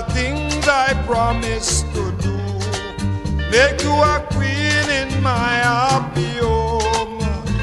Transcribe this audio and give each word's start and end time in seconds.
the 0.00 0.12
things 0.12 0.66
I 0.66 0.92
promised 1.06 1.86
to 1.94 2.10
do. 2.26 2.36
Make 3.54 3.80
you 3.84 3.94
a 4.14 4.26
queen 4.34 4.86
in 5.00 5.22
my 5.22 5.52
happy 5.70 6.38
home, 6.38 7.20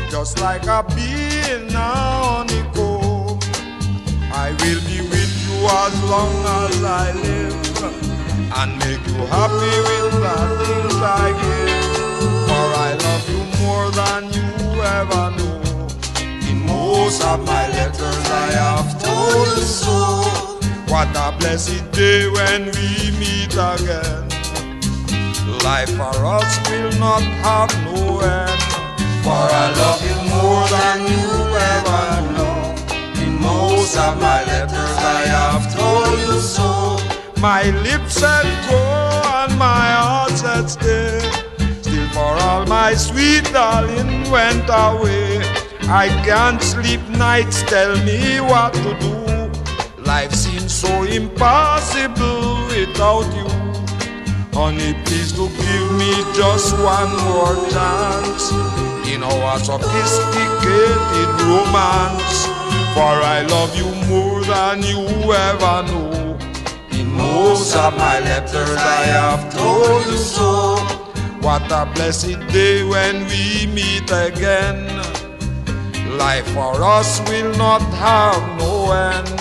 just 0.09 0.39
like 0.39 0.65
a 0.65 0.81
bee 0.95 1.41
in 1.51 1.75
a 1.75 1.91
honeycomb. 2.23 3.39
I 4.31 4.51
will 4.59 4.81
be 4.87 4.99
with 5.11 5.33
you 5.43 5.57
as 5.83 5.95
long 6.13 6.35
as 6.61 6.83
I 6.83 7.11
live 7.27 7.61
and 8.59 8.71
make 8.79 9.03
you 9.11 9.21
happy 9.35 9.75
with 9.87 10.15
the 10.25 10.37
things 10.61 10.95
I 11.23 11.27
give. 11.41 11.97
For 12.47 12.67
I 12.87 12.91
love 13.05 13.25
you 13.33 13.43
more 13.61 13.87
than 13.99 14.21
you 14.37 14.51
ever 14.99 15.25
know. 15.37 15.57
In 16.49 16.65
most 16.65 17.21
of 17.25 17.43
my 17.45 17.67
letters 17.75 18.25
I 18.43 18.47
have 18.63 19.03
told 19.03 19.57
you 19.57 19.63
so. 19.63 20.50
What 20.91 21.07
a 21.15 21.33
blessed 21.39 21.89
day 21.93 22.27
when 22.27 22.65
we 22.65 23.11
meet 23.17 23.53
again. 23.53 24.27
Life 25.63 25.89
for 25.95 26.25
us 26.25 26.69
will 26.69 26.91
not 26.99 27.23
have 27.47 27.71
no 27.85 28.19
end. 28.19 28.61
For 29.23 29.41
I 29.63 29.71
love 29.79 30.01
you 30.03 30.17
more 30.35 30.67
than 30.67 30.99
you 31.13 31.29
ever 31.71 32.03
know. 32.35 33.23
In 33.23 33.39
most 33.39 33.95
of 33.95 34.19
my 34.19 34.43
letters 34.43 34.97
I 35.17 35.21
have 35.31 35.73
told 35.73 36.19
you 36.27 36.41
so. 36.41 36.99
My 37.39 37.69
lips 37.87 38.15
said 38.15 38.43
go 38.69 38.81
and 39.39 39.57
my 39.57 39.91
heart 40.03 40.31
said 40.31 40.69
stay. 40.69 41.19
Still 41.83 42.09
for 42.09 42.33
all 42.43 42.65
my 42.65 42.95
sweet 42.95 43.45
darling 43.53 44.29
went 44.29 44.67
away. 44.67 45.39
I 45.87 46.09
can't 46.25 46.61
sleep 46.61 46.99
nights, 47.11 47.63
tell 47.63 47.95
me 48.03 48.41
what 48.41 48.73
to 48.73 48.99
do. 48.99 49.21
Life 50.03 50.33
seems 50.33 50.50
so 50.71 51.03
impossible 51.03 52.65
without 52.67 53.27
you. 53.35 53.47
Honey, 54.53 54.93
please 55.03 55.33
do 55.33 55.47
give 55.49 55.91
me 55.99 56.11
just 56.33 56.73
one 56.77 57.11
more 57.27 57.55
chance 57.69 58.51
in 59.11 59.21
our 59.21 59.59
sophisticated 59.59 61.31
romance. 61.43 62.45
For 62.95 63.13
I 63.35 63.45
love 63.49 63.75
you 63.75 63.89
more 64.07 64.41
than 64.45 64.81
you 64.83 65.03
ever 65.33 65.83
know. 65.91 66.37
In 66.91 67.07
most 67.11 67.75
of 67.75 67.97
my 67.97 68.19
letters 68.19 68.77
I 68.77 69.03
have 69.19 69.53
told 69.53 70.05
you 70.05 70.17
so. 70.17 70.77
What 71.41 71.69
a 71.71 71.85
blessed 71.93 72.39
day 72.47 72.83
when 72.83 73.25
we 73.27 73.67
meet 73.67 74.09
again. 74.09 74.87
Life 76.17 76.47
for 76.53 76.81
us 76.83 77.19
will 77.27 77.51
not 77.57 77.81
have 77.95 78.59
no 78.59 78.91
end. 78.91 79.40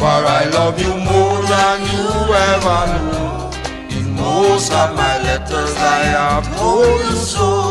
For 0.00 0.06
I 0.06 0.48
love 0.48 0.80
you 0.80 0.94
more 0.96 1.42
than 1.42 1.82
you 1.92 2.08
ever 2.48 2.80
knew. 3.04 3.98
In 3.98 4.16
most 4.16 4.72
of 4.72 4.96
my 4.96 5.22
letters 5.22 5.76
I 5.76 6.04
have 6.16 6.56
told 6.56 7.00
you 7.04 7.16
so. 7.16 7.69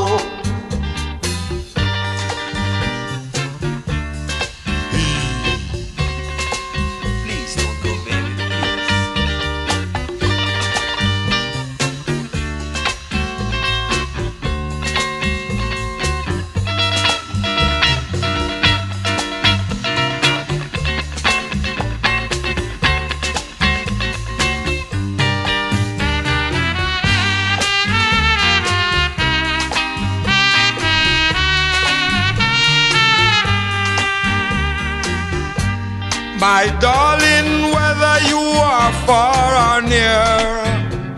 My 36.60 36.68
darling, 36.82 37.72
whether 37.72 38.16
you 38.28 38.44
are 38.60 38.92
far 39.08 39.48
or 39.68 39.82
near, 39.82 40.28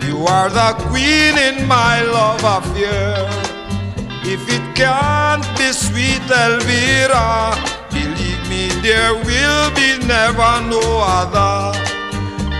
you 0.07 0.27
are 0.27 0.51
the 0.51 0.71
queen 0.85 1.33
in 1.35 1.67
my 1.67 2.03
love 2.03 2.43
affair. 2.57 3.25
If 4.33 4.41
it 4.55 4.63
can't 4.75 5.43
be 5.57 5.73
sweet 5.73 6.21
Elvira, 6.29 7.57
believe 7.89 8.43
me, 8.53 8.69
there 8.85 9.15
will 9.15 9.65
be 9.73 9.97
never 10.05 10.53
no 10.69 10.83
other. 11.01 11.73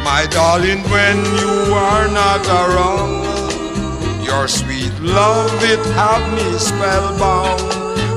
My 0.04 0.26
darling, 0.32 0.82
when 0.90 1.18
you 1.38 1.54
are 1.88 2.08
not 2.08 2.42
around, 2.62 4.26
your 4.26 4.48
sweet 4.48 4.94
love 5.02 5.54
it 5.62 5.86
have 5.94 6.26
me 6.34 6.58
spellbound. 6.58 7.62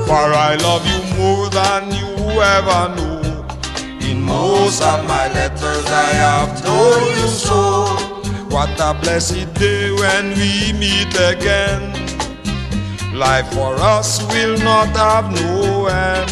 For 0.07 0.25
I 0.49 0.55
love 0.55 0.83
you 0.91 1.01
more 1.19 1.49
than 1.51 1.91
you 1.91 2.41
ever 2.41 2.95
knew. 2.95 3.04
Most 4.35 4.81
of 4.81 4.99
my 5.07 5.25
letters 5.37 5.85
I 6.05 6.09
have 6.25 6.51
told 6.61 7.07
you 7.19 7.27
so. 7.45 7.61
What 8.53 8.73
a 8.89 8.91
blessed 9.01 9.47
day 9.53 9.91
when 10.01 10.25
we 10.39 10.51
meet 10.83 11.13
again. 11.31 11.81
Life 13.13 13.47
for 13.53 13.73
us 13.95 14.09
will 14.31 14.57
not 14.69 14.89
have 15.05 15.27
no 15.31 15.87
end. 15.87 16.29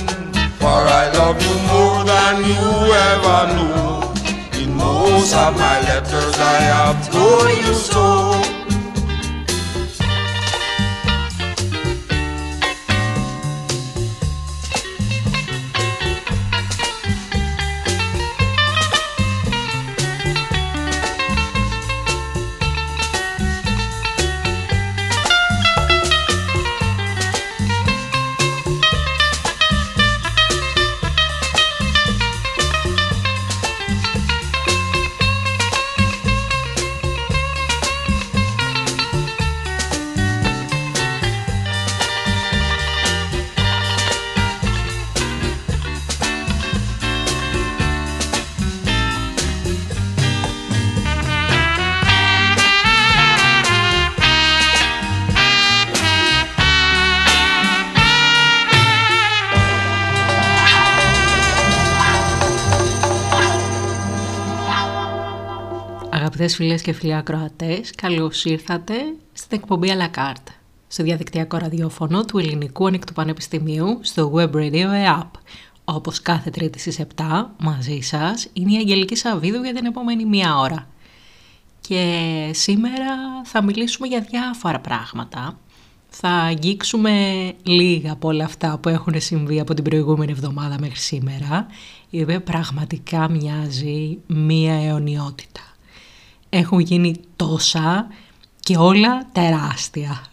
For 0.59 0.79
I 1.01 1.05
love 1.17 1.39
you 1.47 1.55
more 1.71 2.01
than 2.13 2.35
you 2.51 2.67
ever 3.11 3.41
knew. 3.55 4.61
In 4.61 4.69
most 4.75 5.33
of 5.45 5.51
my 5.65 5.77
letters 5.89 6.35
I 6.55 6.59
have 6.75 6.99
told 7.09 7.49
you 7.63 7.73
so. 7.73 8.62
Αγαπητές 66.43 66.65
φίλες 66.65 66.81
και 66.81 66.93
φίλοι 66.93 67.15
ακροατές, 67.15 67.91
καλώς 67.95 68.45
ήρθατε 68.45 68.93
στην 69.33 69.57
εκπομπή 69.57 69.89
à 69.91 70.01
la 70.01 70.19
carte, 70.19 70.51
στο 70.87 71.03
διαδικτυακό 71.03 71.57
ραδιόφωνο 71.57 72.25
του 72.25 72.37
Ελληνικού 72.37 72.87
Ανοιχτού 72.87 73.13
Πανεπιστημίου 73.13 73.99
στο 74.01 74.33
Web 74.35 74.51
Radio 74.51 74.85
EAP. 75.07 75.27
Όπως 75.83 76.21
κάθε 76.21 76.49
τρίτη 76.49 76.79
στις 76.79 76.99
7, 76.99 77.05
μαζί 77.57 77.99
σας 77.99 78.47
είναι 78.53 78.71
η 78.71 78.77
Αγγελική 78.77 79.15
Σαββίδου 79.15 79.63
για 79.63 79.73
την 79.73 79.85
επόμενη 79.85 80.25
μία 80.25 80.57
ώρα. 80.57 80.87
Και 81.81 82.49
σήμερα 82.53 83.41
θα 83.43 83.63
μιλήσουμε 83.63 84.07
για 84.07 84.25
διάφορα 84.29 84.79
πράγματα. 84.79 85.59
Θα 86.09 86.29
αγγίξουμε 86.29 87.11
λίγα 87.63 88.11
από 88.11 88.27
όλα 88.27 88.45
αυτά 88.45 88.77
που 88.77 88.89
έχουν 88.89 89.21
συμβεί 89.21 89.59
από 89.59 89.73
την 89.73 89.83
προηγούμενη 89.83 90.31
εβδομάδα 90.31 90.75
μέχρι 90.79 90.99
σήμερα, 90.99 91.67
η 92.09 92.21
οποία 92.21 92.41
πραγματικά 92.41 93.29
μοιάζει 93.29 94.17
μία 94.27 94.73
αιωνιότητα. 94.73 95.61
Έχουν 96.55 96.79
γίνει 96.79 97.15
τόσα 97.35 98.07
και 98.59 98.77
όλα 98.77 99.29
τεράστια. 99.31 100.23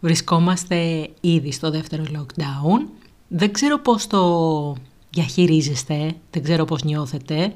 Βρισκόμαστε 0.00 1.08
ήδη 1.20 1.52
στο 1.52 1.70
δεύτερο 1.70 2.04
lockdown. 2.12 2.88
Δεν 3.28 3.52
ξέρω 3.52 3.78
πώς 3.78 4.06
το 4.06 4.76
διαχειρίζεστε, 5.10 6.14
δεν 6.30 6.42
ξέρω 6.42 6.64
πώς 6.64 6.82
νιώθετε. 6.82 7.52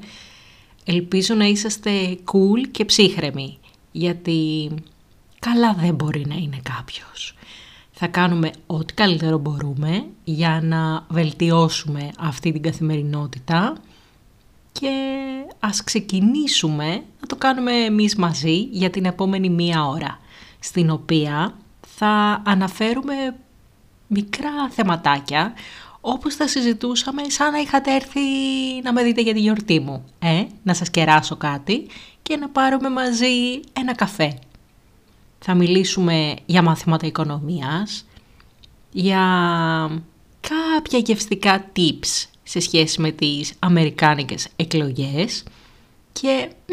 Ελπίζω 0.85 1.33
να 1.33 1.45
είσαστε 1.45 2.17
cool 2.31 2.67
και 2.71 2.85
ψύχρεμοι, 2.85 3.57
γιατί 3.91 4.71
καλά 5.39 5.73
δεν 5.73 5.95
μπορεί 5.95 6.25
να 6.27 6.35
είναι 6.35 6.59
κάποιος. 6.63 7.35
Θα 7.91 8.07
κάνουμε 8.07 8.51
ό,τι 8.67 8.93
καλύτερο 8.93 9.37
μπορούμε 9.37 10.05
για 10.23 10.59
να 10.63 11.05
βελτιώσουμε 11.09 12.11
αυτή 12.19 12.51
την 12.51 12.61
καθημερινότητα 12.61 13.77
και 14.79 14.89
ας 15.59 15.83
ξεκινήσουμε 15.83 16.87
να 17.19 17.27
το 17.27 17.35
κάνουμε 17.35 17.71
εμείς 17.71 18.15
μαζί 18.15 18.57
για 18.71 18.89
την 18.89 19.05
επόμενη 19.05 19.49
μία 19.49 19.85
ώρα, 19.85 20.19
στην 20.59 20.89
οποία 20.89 21.57
θα 21.87 22.41
αναφέρουμε 22.45 23.35
μικρά 24.07 24.69
θεματάκια 24.69 25.53
όπως 26.01 26.35
θα 26.35 26.47
συζητούσαμε 26.47 27.21
σαν 27.27 27.51
να 27.51 27.57
είχατε 27.57 27.95
έρθει 27.95 28.19
να 28.83 28.93
με 28.93 29.03
δείτε 29.03 29.21
για 29.21 29.33
τη 29.33 29.39
γιορτή 29.39 29.79
μου. 29.79 30.05
Ε, 30.19 30.43
να 30.63 30.73
σας 30.73 30.89
κεράσω 30.89 31.35
κάτι 31.35 31.87
και 32.21 32.37
να 32.37 32.49
πάρουμε 32.49 32.89
μαζί 32.89 33.59
ένα 33.73 33.95
καφέ. 33.95 34.39
Θα 35.39 35.53
μιλήσουμε 35.53 36.35
για 36.45 36.61
μαθήματα 36.61 37.07
οικονομίας, 37.07 38.05
για 38.91 39.21
κάποια 40.39 40.99
γευστικά 40.99 41.65
tips 41.75 42.32
σε 42.43 42.59
σχέση 42.59 43.01
με 43.01 43.11
τις 43.11 43.53
αμερικάνικες 43.59 44.47
εκλογές 44.55 45.43
και 46.11 46.49
μ, 46.67 46.71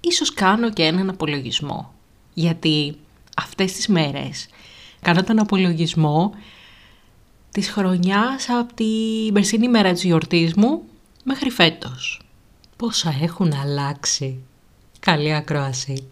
ίσως 0.00 0.34
κάνω 0.34 0.70
και 0.70 0.82
έναν 0.82 1.08
απολογισμό. 1.08 1.92
Γιατί 2.34 2.96
αυτές 3.36 3.72
τις 3.72 3.88
μέρες 3.88 4.48
κάνω 5.00 5.22
τον 5.22 5.38
απολογισμό 5.38 6.34
της 7.50 7.68
χρονιάς 7.68 8.48
από 8.48 8.74
την 8.74 9.32
περσινή 9.32 9.68
μέρα 9.68 9.92
της 9.92 10.04
γιορτής 10.04 10.54
μου 10.54 10.82
μέχρι 11.24 11.50
φέτος. 11.50 12.20
Πόσα 12.76 13.14
έχουν 13.22 13.52
αλλάξει; 13.52 14.42
Καλή 15.00 15.34
ακρόαση. 15.34 16.10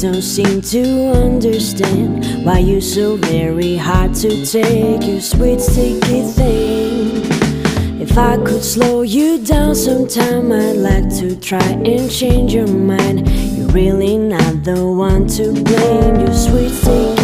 Don't 0.00 0.22
seem 0.22 0.62
to 0.62 1.10
understand 1.10 2.24
why 2.42 2.58
you're 2.58 2.80
so 2.80 3.16
very 3.16 3.76
hard 3.76 4.14
to 4.14 4.46
take, 4.46 5.02
you 5.02 5.20
sweet 5.20 5.60
sticky 5.60 6.22
thing. 6.22 8.00
If 8.00 8.16
I 8.16 8.38
could 8.38 8.64
slow 8.64 9.02
you 9.02 9.44
down 9.44 9.74
sometime, 9.74 10.52
I'd 10.52 10.76
like 10.76 11.14
to 11.18 11.36
try 11.36 11.70
and 11.84 12.10
change 12.10 12.54
your 12.54 12.66
mind. 12.66 13.28
You're 13.28 13.68
really 13.68 14.16
not 14.16 14.64
the 14.64 14.86
one 14.86 15.26
to 15.36 15.52
blame, 15.52 16.20
you 16.20 16.32
sweet 16.32 16.70
sticky 16.70 17.19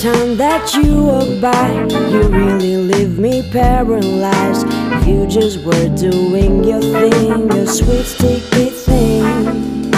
that 0.00 0.74
you 0.74 1.04
walk 1.04 1.40
by, 1.40 1.72
you 2.08 2.22
really 2.28 2.76
leave 2.76 3.18
me 3.18 3.48
paralyzed. 3.50 4.66
You 5.06 5.26
just 5.26 5.64
were 5.64 5.88
doing 5.96 6.64
your 6.64 6.80
thing, 6.80 7.50
your 7.52 7.66
sweet 7.66 8.04
sticky 8.04 8.70
thing. 8.70 9.92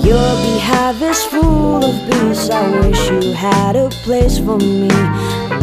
Your 0.00 0.36
beehive 0.42 1.02
is 1.02 1.24
full 1.24 1.84
of 1.84 2.10
bees. 2.10 2.48
I 2.50 2.80
wish 2.80 3.10
you 3.10 3.32
had 3.32 3.76
a 3.76 3.90
place 4.04 4.38
for 4.38 4.58
me. 4.58 4.90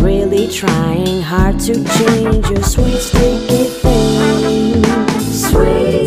Really 0.04 0.48
trying 0.48 1.22
hard 1.22 1.60
to 1.62 1.74
change 1.74 2.50
your 2.50 2.64
sweet 2.64 3.00
sticky 3.00 3.64
thing. 3.82 4.84
Sweet 5.20 6.03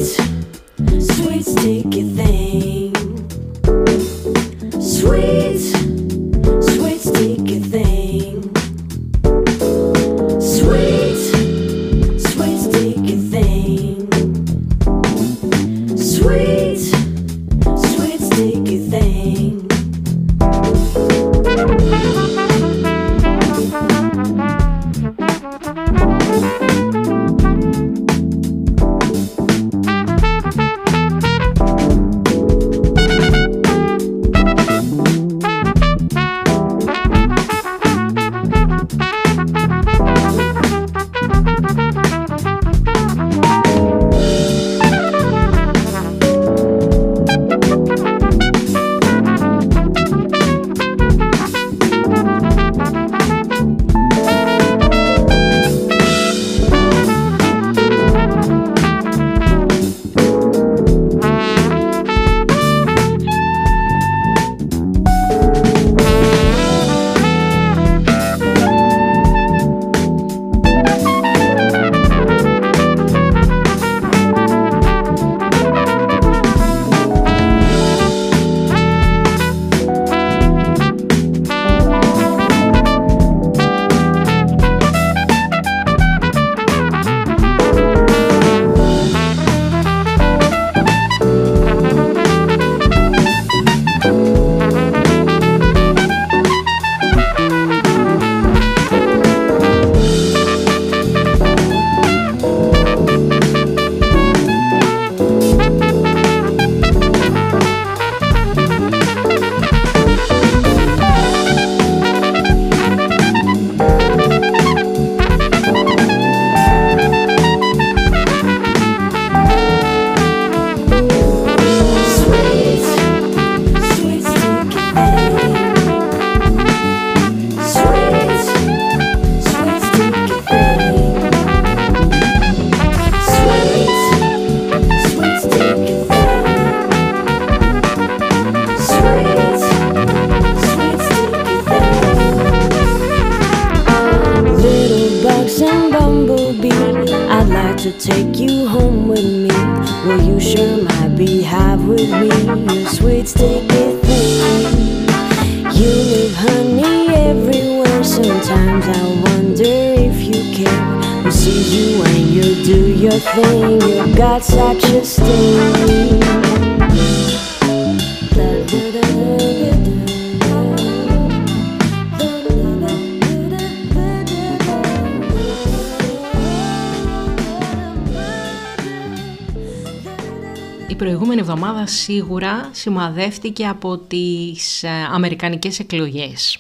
σίγουρα 182.27 182.69
σημαδεύτηκε 182.73 183.67
από 183.67 183.97
τις 183.99 184.83
ε, 184.83 184.89
αμερικανικές 185.13 185.79
εκλογές. 185.79 186.59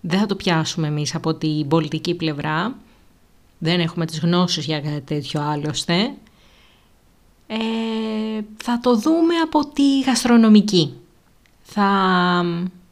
Δεν 0.00 0.18
θα 0.18 0.26
το 0.26 0.34
πιάσουμε 0.34 0.86
εμείς 0.86 1.14
από 1.14 1.34
την 1.34 1.68
πολιτική 1.68 2.14
πλευρά. 2.14 2.76
Δεν 3.58 3.80
έχουμε 3.80 4.06
τις 4.06 4.20
γνώσεις 4.20 4.64
για 4.64 4.80
κάτι 4.80 5.00
τέτοιο 5.00 5.40
άλλωστε. 5.42 6.14
Ε, 7.46 7.56
θα 8.62 8.80
το 8.82 8.96
δούμε 8.96 9.34
από 9.44 9.66
τη 9.66 10.00
γαστρονομική. 10.00 10.92
Θα 11.62 11.88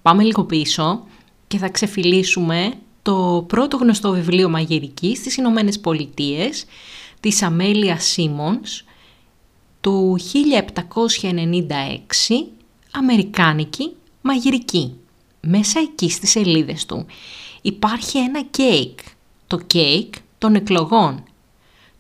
πάμε 0.03 0.23
λίγο 0.23 0.45
πίσω 0.45 1.03
και 1.47 1.59
θα 1.59 1.69
ξεφυλίσουμε 1.69 2.73
το 3.03 3.45
πρώτο 3.49 3.77
γνωστό 3.77 4.11
βιβλίο 4.11 4.49
μαγειρικής 4.49 5.19
στις 5.19 5.37
Ηνωμένες 5.37 5.81
Πολιτείες 5.81 6.65
της 7.21 7.43
Αμέλια 7.43 7.99
Σίμονς 7.99 8.85
του 9.83 10.17
1796 11.21 11.27
Αμερικάνικη 12.91 13.93
μαγειρική. 14.21 14.95
Μέσα 15.41 15.81
εκεί 15.81 16.11
στις 16.11 16.31
σελίδες 16.31 16.87
του 16.87 17.07
υπάρχει 17.63 18.19
ένα 18.19 18.43
κέικ, 18.43 18.99
το 19.47 19.59
κέικ 19.59 20.15
των 20.39 20.55
εκλογών. 20.55 21.25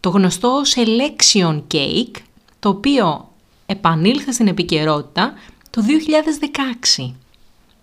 Το 0.00 0.10
γνωστό 0.10 0.62
selection 0.74 1.62
cake, 1.74 2.16
το 2.58 2.68
οποίο 2.68 3.30
επανήλθε 3.66 4.32
στην 4.32 4.46
επικαιρότητα 4.46 5.34
το 5.70 5.82
2016 6.98 7.12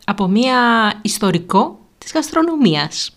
από 0.06 0.27
μία 0.27 0.60
ιστορικό 1.01 1.79
της 1.98 2.12
γαστρονομίας. 2.13 3.12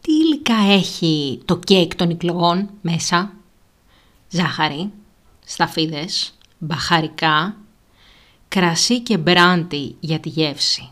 Τι 0.00 0.12
υλικά 0.12 0.56
έχει 0.68 1.40
το 1.44 1.58
κέικ 1.58 1.94
των 1.94 2.10
εκλογών 2.10 2.70
μέσα; 2.80 3.32
Ζάχαρη, 4.30 4.90
σταφίδες, 5.50 6.34
μπαχαρικά, 6.58 7.56
κρασί 8.48 9.00
και 9.00 9.18
μπράντι 9.18 9.96
για 10.00 10.18
τη 10.18 10.28
γεύση. 10.28 10.90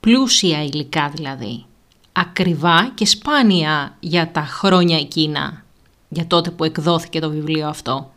Πλούσια 0.00 0.64
υλικά 0.64 1.08
δηλαδή, 1.08 1.64
ακριβά 2.12 2.92
και 2.94 3.06
σπάνια 3.06 3.96
για 4.00 4.30
τα 4.30 4.40
χρόνια 4.40 4.98
εκείνα, 4.98 5.64
για 6.08 6.26
τότε 6.26 6.50
που 6.50 6.64
εκδόθηκε 6.64 7.20
το 7.20 7.30
βιβλίο 7.30 7.68
αυτό. 7.68 8.12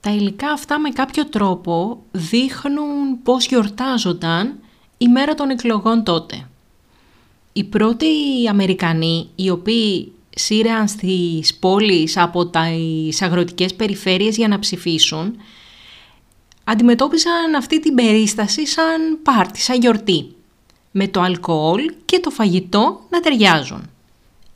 Τα 0.00 0.10
υλικά 0.10 0.50
αυτά 0.50 0.80
με 0.80 0.88
κάποιο 0.88 1.26
τρόπο 1.26 2.02
δείχνουν 2.10 3.22
πώς 3.22 3.46
γιορτάζονταν 3.46 4.58
η 4.98 5.08
μέρα 5.08 5.34
των 5.34 5.50
εκλογών 5.50 6.04
τότε. 6.04 6.48
Οι 7.52 7.64
πρώτοι 7.64 8.06
Αμερικανοί, 8.48 9.28
οι 9.34 9.50
οποίοι 9.50 10.12
σύρεαν 10.34 10.88
στις 10.88 11.54
πόλεις 11.54 12.16
από 12.16 12.46
τα 12.46 12.66
αγροτικές 13.20 13.74
περιφέρειες 13.74 14.36
για 14.36 14.48
να 14.48 14.58
ψηφίσουν, 14.58 15.36
αντιμετώπιζαν 16.64 17.54
αυτή 17.56 17.80
την 17.80 17.94
περίσταση 17.94 18.66
σαν 18.66 19.18
πάρτι, 19.22 19.60
σαν 19.60 19.80
γιορτή, 19.80 20.34
με 20.90 21.08
το 21.08 21.20
αλκοόλ 21.20 21.80
και 22.04 22.18
το 22.20 22.30
φαγητό 22.30 23.00
να 23.10 23.20
ταιριάζουν. 23.20 23.90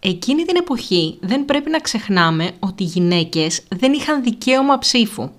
Εκείνη 0.00 0.45
την 0.45 0.56
εποχή 0.56 1.18
δεν 1.21 1.45
πρέπει 1.45 1.71
να 1.71 1.78
ξεχνάμε 1.78 2.50
ότι 2.59 2.83
οι 2.83 2.87
γυναίκες 2.87 3.62
δεν 3.68 3.92
είχαν 3.92 4.23
δικαίωμα 4.23 4.78
ψήφου, 4.78 5.30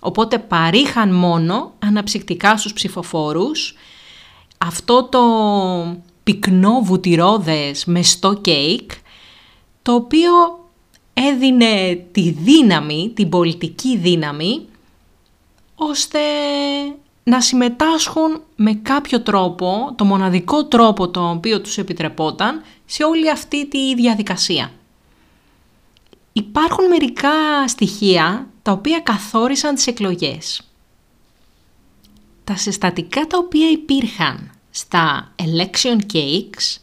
οπότε 0.00 0.38
παρήχαν 0.38 1.14
μόνο 1.14 1.72
αναψυκτικά 1.78 2.56
στους 2.56 2.72
ψηφοφόρους 2.72 3.74
αυτό 4.58 5.04
το 5.04 5.20
πυκνό 6.22 6.80
βουτυρόδες 6.82 7.84
μεστό 7.84 8.34
κέικ 8.34 8.90
το 9.88 9.94
οποίο 9.94 10.30
έδινε 11.14 12.06
τη 12.12 12.30
δύναμη, 12.30 13.12
την 13.14 13.28
πολιτική 13.28 13.96
δύναμη, 13.96 14.66
ώστε 15.74 16.18
να 17.24 17.40
συμμετάσχουν 17.40 18.42
με 18.56 18.74
κάποιο 18.74 19.20
τρόπο, 19.20 19.92
το 19.96 20.04
μοναδικό 20.04 20.64
τρόπο 20.64 21.08
το 21.08 21.30
οποίο 21.30 21.60
τους 21.60 21.78
επιτρεπόταν, 21.78 22.62
σε 22.86 23.04
όλη 23.04 23.30
αυτή 23.30 23.68
τη 23.68 23.94
διαδικασία. 23.94 24.72
Υπάρχουν 26.32 26.86
μερικά 26.86 27.68
στοιχεία 27.68 28.48
τα 28.62 28.72
οποία 28.72 29.00
καθόρισαν 29.00 29.74
τις 29.74 29.86
εκλογές. 29.86 30.62
Τα 32.44 32.56
συστατικά 32.56 33.26
τα 33.26 33.38
οποία 33.38 33.70
υπήρχαν 33.70 34.50
στα 34.70 35.34
election 35.36 35.98
cakes 36.12 36.76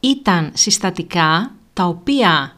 ήταν 0.00 0.50
συστατικά 0.54 1.54
τα 1.72 1.84
οποία 1.84 2.56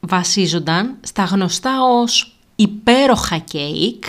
βασίζονταν 0.00 0.96
στα 1.00 1.24
γνωστά 1.24 1.82
ως 1.82 2.36
υπέροχα 2.56 3.38
κέικ, 3.38 4.04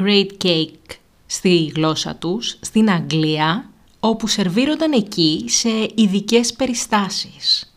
great 0.00 0.28
cake 0.44 0.96
στη 1.26 1.64
γλώσσα 1.74 2.14
τους, 2.14 2.58
στην 2.60 2.90
Αγγλία, 2.90 3.70
όπου 4.00 4.26
σερβίρονταν 4.26 4.92
εκεί 4.92 5.44
σε 5.48 5.90
ειδικές 5.94 6.52
περιστάσεις. 6.52 7.72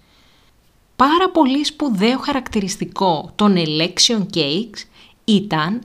Πάρα 0.95 1.29
πολύ 1.29 1.65
σπουδαίο 1.65 2.17
χαρακτηριστικό 2.19 3.31
των 3.35 3.55
election 3.57 4.25
cakes 4.33 4.85
ήταν 5.23 5.81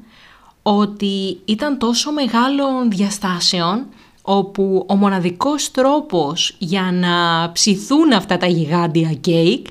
ότι 0.62 1.40
ήταν 1.44 1.78
τόσο 1.78 2.12
μεγάλων 2.12 2.90
διαστάσεων 2.90 3.86
όπου 4.28 4.85
ο 4.88 4.95
μοναδικός 4.97 5.71
τρόπος 5.71 6.54
για 6.59 6.90
να 6.92 7.50
ψηθούν 7.52 8.12
αυτά 8.12 8.37
τα 8.37 8.47
γιγάντια 8.47 9.12
κέικ 9.12 9.66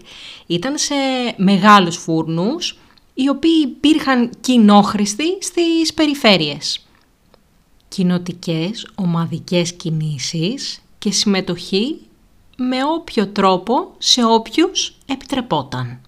ήταν 0.46 0.78
σε 0.78 0.96
μεγάλους 1.38 1.98
φούρνους, 1.98 2.80
οι 3.14 3.30
οποίοι 3.30 3.62
υπήρχαν 3.64 4.30
κοινόχρηστοι 4.42 5.38
στις 5.44 5.94
περιφέρειες. 5.94 6.86
Κοινοτικές, 7.88 8.88
ομαδικές 8.96 9.74
κινήσεις 9.74 10.82
και 10.98 11.12
συμμετοχή 11.12 12.02
με 12.58 12.78
όποιο 12.96 13.28
τρόπο 13.28 13.92
σε 13.98 14.26
όποιους 14.26 14.98
επιτρεπόταν. 15.06 16.00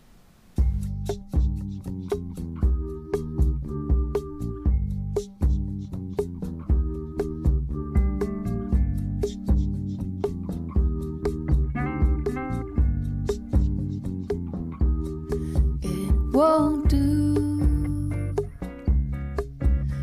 Won't 16.38 16.88
do 16.88 17.34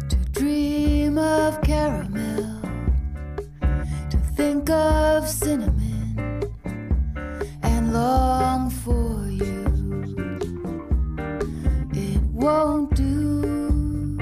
to 0.08 0.16
dream 0.32 1.16
of 1.16 1.62
caramel, 1.62 2.60
to 4.10 4.16
think 4.34 4.68
of 4.68 5.28
cinnamon 5.28 6.42
and 7.62 7.92
long 7.92 8.68
for 8.68 9.28
you. 9.30 9.62
It 11.92 12.20
won't 12.32 12.92
do 12.96 14.18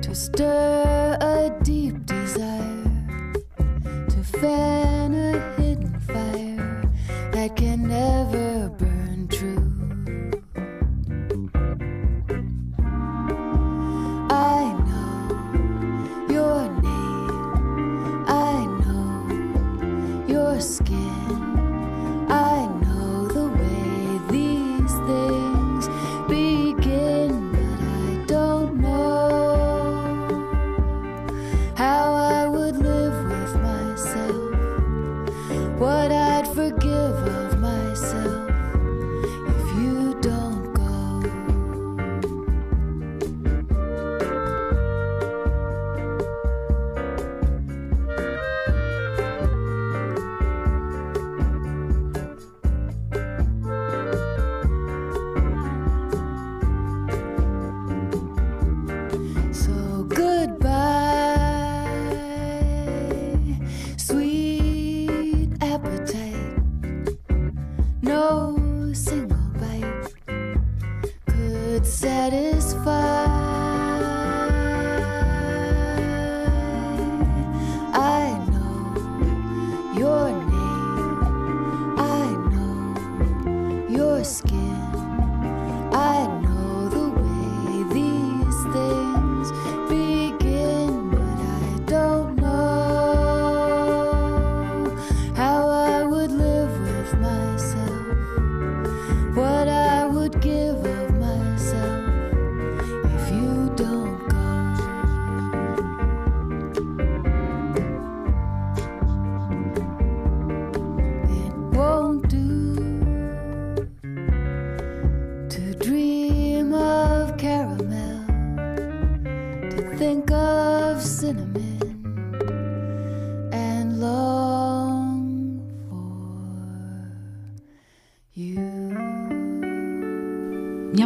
to 0.00 0.14
stir 0.14 1.18
a 1.20 1.50
deep 1.62 2.06
desire, 2.06 3.06
to 4.08 4.24
fan 4.40 5.12
a 5.12 5.60
hidden 5.60 6.00
fire 6.00 6.90
that 7.32 7.56
can 7.56 7.88
never 7.88 8.53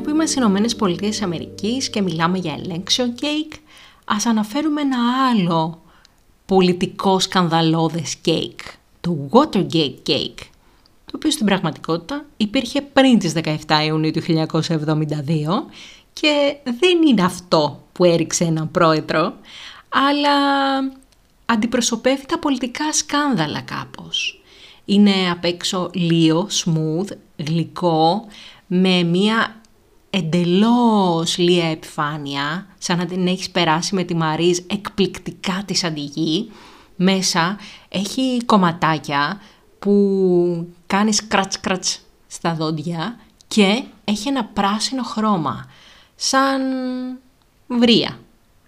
που 0.09 0.15
είμαστε 0.15 0.41
Ηνωμένες 0.41 0.77
Πολιτείες 0.77 1.23
Αμερικής 1.23 1.91
και 1.91 2.03
μιλάμε 2.03 2.39
για 2.39 2.59
election 2.63 3.23
cake, 3.23 3.57
ας 4.05 4.27
αναφέρουμε 4.27 4.81
ένα 4.81 4.99
άλλο 5.31 5.83
πολιτικό 6.47 7.19
σκανδαλώδες 7.21 8.17
cake, 8.25 8.73
το 9.01 9.29
Watergate 9.31 9.95
cake, 10.07 10.43
το 11.05 11.13
οποίο 11.15 11.31
στην 11.31 11.47
πραγματικότητα 11.47 12.25
υπήρχε 12.37 12.81
πριν 12.83 13.19
τις 13.19 13.33
17 13.45 13.57
Ιουνίου 13.87 14.11
του 14.11 14.23
1972 14.23 14.47
και 16.13 16.57
δεν 16.65 17.03
είναι 17.09 17.25
αυτό 17.25 17.83
που 17.93 18.05
έριξε 18.05 18.45
έναν 18.45 18.71
πρόεδρο, 18.71 19.35
αλλά 19.89 20.31
αντιπροσωπεύει 21.45 22.27
τα 22.27 22.39
πολιτικά 22.39 22.93
σκάνδαλα 22.93 23.61
κάπως. 23.61 24.43
Είναι 24.85 25.13
απ' 25.31 25.45
έξω 25.45 25.91
λίο, 25.95 26.49
smooth, 26.65 27.09
γλυκό, 27.37 28.27
με 28.67 29.03
μία 29.03 29.58
εντελώς 30.11 31.39
λία 31.39 31.71
επιφάνεια, 31.71 32.67
σαν 32.79 32.99
να 32.99 33.07
την 33.07 33.27
έχεις 33.27 33.51
περάσει 33.51 33.95
με 33.95 34.03
τη 34.03 34.15
Μαρίζ 34.15 34.59
εκπληκτικά 34.67 35.63
της 35.67 35.85
αντιγή. 35.85 36.51
Μέσα 36.97 37.59
έχει 37.89 38.45
κομματάκια 38.45 39.41
που 39.79 40.69
κάνεις 40.87 41.17
σκρατς 41.17 41.61
κρατς 41.61 42.01
στα 42.27 42.55
δόντια 42.55 43.19
και 43.49 43.83
έχει 44.05 44.29
ένα 44.29 44.45
πράσινο 44.45 45.03
χρώμα, 45.03 45.71
σαν 46.17 46.61
βρία, 47.67 48.19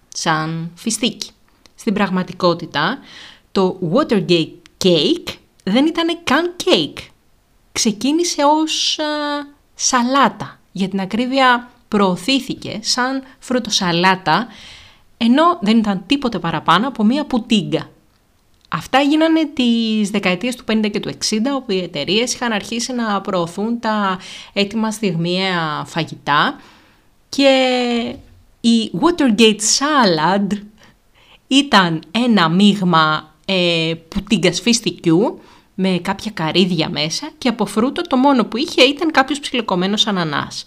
σαν 0.07 0.71
φιστίκι. 0.75 1.29
Στην 1.75 1.93
πραγματικότητα, 1.93 2.99
το 3.51 3.79
Watergate 3.93 4.51
Cake 4.83 5.27
δεν 5.63 5.85
ήταν 5.85 6.19
καν 6.23 6.55
cake. 6.63 6.99
Ξεκίνησε 7.71 8.41
ως 8.43 8.99
σαλάτα. 9.75 10.59
Για 10.71 10.87
την 10.87 10.99
ακρίβεια 10.99 11.69
προωθήθηκε 11.87 12.79
σαν 12.81 13.23
φρουτοσαλάτα, 13.39 14.47
ενώ 15.17 15.57
δεν 15.61 15.77
ήταν 15.77 16.03
τίποτε 16.05 16.39
παραπάνω 16.39 16.87
από 16.87 17.03
μία 17.03 17.25
πουτίγκα. 17.25 17.89
Αυτά 18.69 18.99
γίνανε 19.01 19.45
τις 19.45 20.09
δεκαετίες 20.09 20.55
του 20.55 20.63
50 20.71 20.89
και 20.91 20.99
του 20.99 21.09
60, 21.09 21.37
όπου 21.55 21.71
οι 21.71 21.77
εταιρείες 21.77 22.33
είχαν 22.33 22.51
αρχίσει 22.51 22.93
να 22.93 23.21
προωθούν 23.21 23.79
τα 23.79 24.19
έτοιμα 24.53 24.91
στιγμιαία 24.91 25.83
φαγητά 25.85 26.59
και 27.29 28.15
η 28.61 28.91
Watergate 29.01 29.59
Salad 29.77 30.47
ήταν 31.47 32.03
ένα 32.11 32.49
μείγμα 32.49 33.33
ε, 33.45 33.93
πουτίγκας 34.07 34.61
φιστικιού 34.61 35.39
με 35.81 35.99
κάποια 36.01 36.31
καρύδια 36.31 36.89
μέσα 36.89 37.29
και 37.37 37.47
από 37.47 37.65
φρούτο 37.65 38.01
το 38.01 38.17
μόνο 38.17 38.45
που 38.45 38.57
είχε 38.57 38.81
ήταν 38.81 39.11
κάποιος 39.11 39.39
ψιλοκομμένος 39.39 40.07
ανανάς. 40.07 40.65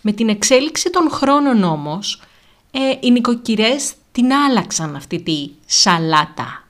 Με 0.00 0.12
την 0.12 0.28
εξέλιξη 0.28 0.90
των 0.90 1.10
χρόνων 1.10 1.62
όμως, 1.62 2.22
ε, 2.70 2.78
οι 3.00 3.10
νοικοκυρές 3.10 3.92
την 4.12 4.32
άλλαξαν 4.32 4.96
αυτή 4.96 5.22
τη 5.22 5.50
σαλάτα. 5.66 6.68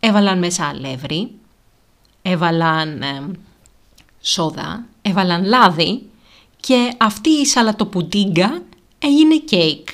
Έβαλαν 0.00 0.38
μέσα 0.38 0.66
αλεύρι, 0.66 1.30
έβαλαν 2.22 3.02
ε, 3.02 3.30
σόδα, 4.20 4.84
έβαλαν 5.02 5.44
λάδι 5.44 6.02
και 6.60 6.92
αυτή 6.98 7.30
η 7.30 7.46
σαλατοπουτίγκα 7.46 8.62
έγινε 8.98 9.36
κέικ. 9.36 9.88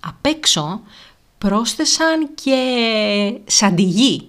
Απ' 0.00 0.26
έξω 0.26 0.80
πρόσθεσαν 1.38 2.34
και 2.34 2.58
σαντιγί 3.46 4.28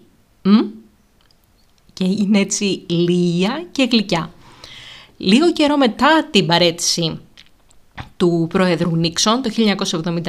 και 1.94 2.04
είναι 2.04 2.40
έτσι 2.40 2.84
λία 2.88 3.66
και 3.72 3.88
γλυκιά. 3.92 4.34
Λίγο 5.18 5.52
καιρό 5.52 5.78
μετά 5.78 6.28
την 6.32 6.46
παρέτηση 6.46 7.20
του 8.18 8.48
Πρόεδρου 8.50 8.96
Νίξον 8.96 9.42
το 9.42 9.50
1974 9.56 10.26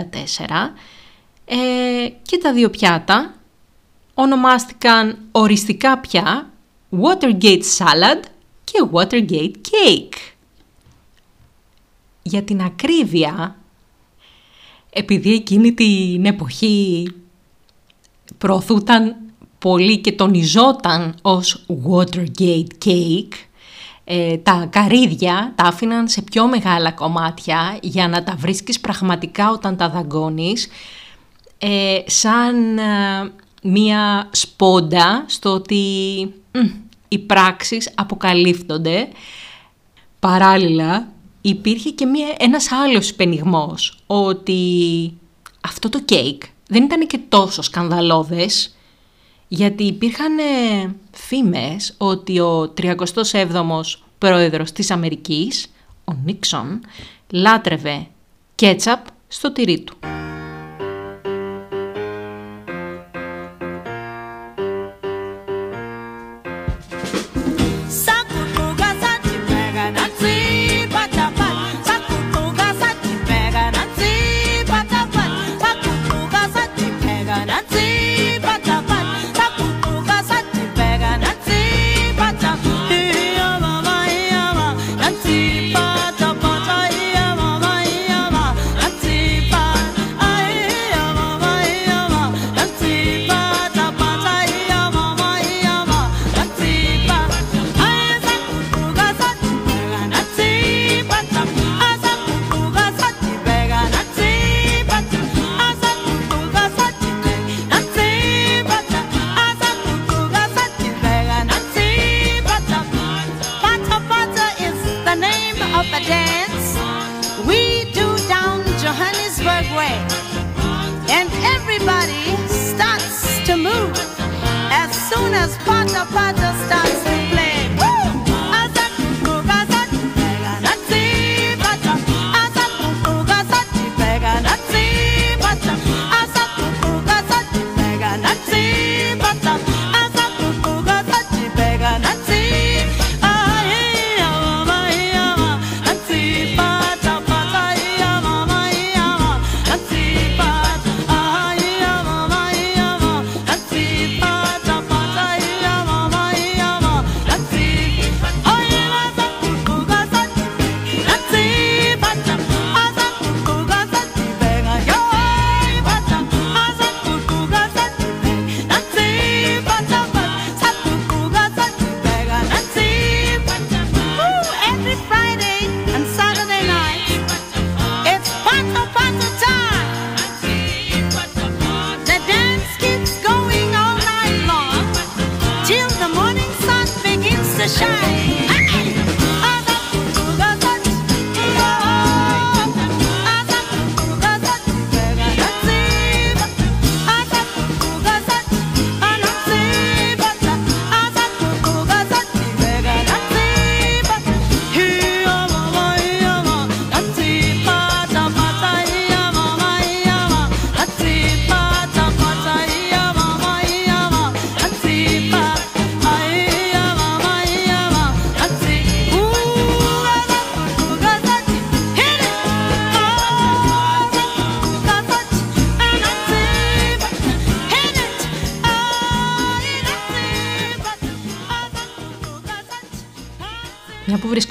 ε, 1.45 2.09
και 2.23 2.39
τα 2.39 2.53
δύο 2.53 2.71
πιάτα 2.71 3.35
ονομάστηκαν 4.15 5.19
οριστικά 5.33 5.99
πια 5.99 6.51
Watergate 6.91 7.63
Salad 7.79 8.23
και 8.65 8.89
Watergate 8.93 9.55
Cake. 9.71 10.35
Για 12.23 12.43
την 12.43 12.63
ακρίβεια, 12.63 13.57
επειδή 14.91 15.35
εκείνη 15.35 15.73
την 15.73 16.25
εποχή 16.25 17.09
προωθούταν 18.39 19.17
πολύ 19.67 19.99
και 19.99 20.13
τονιζόταν 20.13 21.15
ως 21.23 21.65
Watergate 21.89 22.85
Cake, 22.85 23.33
ε, 24.05 24.37
τα 24.37 24.69
καρύδια 24.71 25.53
τα 25.55 25.65
άφηναν 25.65 26.09
σε 26.09 26.23
πιο 26.23 26.49
μεγάλα 26.49 26.93
κομμάτια 26.93 27.79
για 27.83 28.09
να 28.09 28.23
τα 28.23 28.35
βρίσκεις 28.39 28.81
πραγματικά 28.81 29.51
όταν 29.51 29.77
τα 29.77 29.89
δαγκώνεις, 29.89 30.69
ε, 31.59 31.99
σαν 32.07 32.79
ε, 32.79 33.33
μία 33.63 34.29
σπόντα 34.31 35.25
στο 35.27 35.51
ότι 35.51 35.85
οι 37.09 37.19
πράξεις 37.19 37.93
αποκαλύπτονται. 37.95 39.09
Παράλληλα 40.21 41.09
υπήρχε 41.41 41.91
και 41.91 42.07
μία, 42.07 42.35
ένας 42.39 42.73
άλλος 42.73 43.15
πενιγμός, 43.15 43.99
ότι 44.07 44.61
αυτό 45.61 45.89
το 45.89 46.01
κέικ 46.01 46.43
δεν 46.67 46.83
ήταν 46.83 47.07
και 47.07 47.19
τόσο 47.29 47.63
σκανδαλώδες, 47.63 48.71
γιατί 49.49 49.85
υπήρχαν 49.85 50.39
ε, 50.39 50.95
φήμες 51.11 51.95
ότι 51.99 52.41
ο 52.41 52.75
37ος 52.81 53.95
πρόεδρος 54.19 54.73
της 54.73 54.91
Αμερικής, 54.91 55.67
ο 56.05 56.13
Νίξον, 56.25 56.81
λάτρευε 57.31 58.07
κέτσαπ 58.55 59.07
στο 59.29 59.53
τυρί 59.53 59.81
του. 59.81 59.97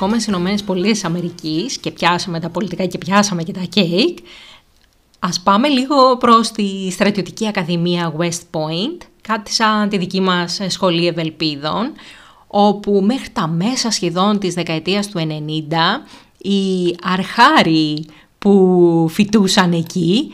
Μια 0.08 0.18
που 0.18 0.20
βρισκόμαστε 0.20 0.20
στις 0.20 0.28
Ηνωμένες 0.28 0.64
Πολιτείες 0.64 1.04
Αμερικής 1.04 1.78
και 1.78 1.92
πιάσαμε 1.92 2.40
τα 2.40 2.50
πολιτικά 2.50 2.86
και 2.86 2.98
πιάσαμε 2.98 3.44
και 3.44 3.52
τα 3.52 3.62
κέικ, 3.70 4.18
ας 5.20 5.40
πάμε 5.40 5.68
λίγο 5.68 6.18
προς 6.18 6.52
τη 6.52 6.92
στρατιωτική 6.92 7.48
ακαδημία 7.48 8.14
West 8.18 8.42
Point, 8.52 8.98
κάτι 9.22 9.54
σαν 9.54 9.90
τη 9.90 9.98
δική 9.98 10.22
μας 10.22 10.60
σχολή 10.68 11.08
ευελπίδων, 11.08 11.92
όπου 12.48 13.02
μέχρι 13.06 13.30
τα 13.30 13.48
μέσα 13.48 13.92
σχεδόν 13.92 14.40
της 14.40 14.54
δεκαετίας 14.54 15.08
του 15.08 15.20
90 15.20 16.04
οι 16.38 16.96
αρχάροι 17.02 18.06
που 18.40 19.08
φοιτούσαν 19.12 19.72
εκεί 19.72 20.34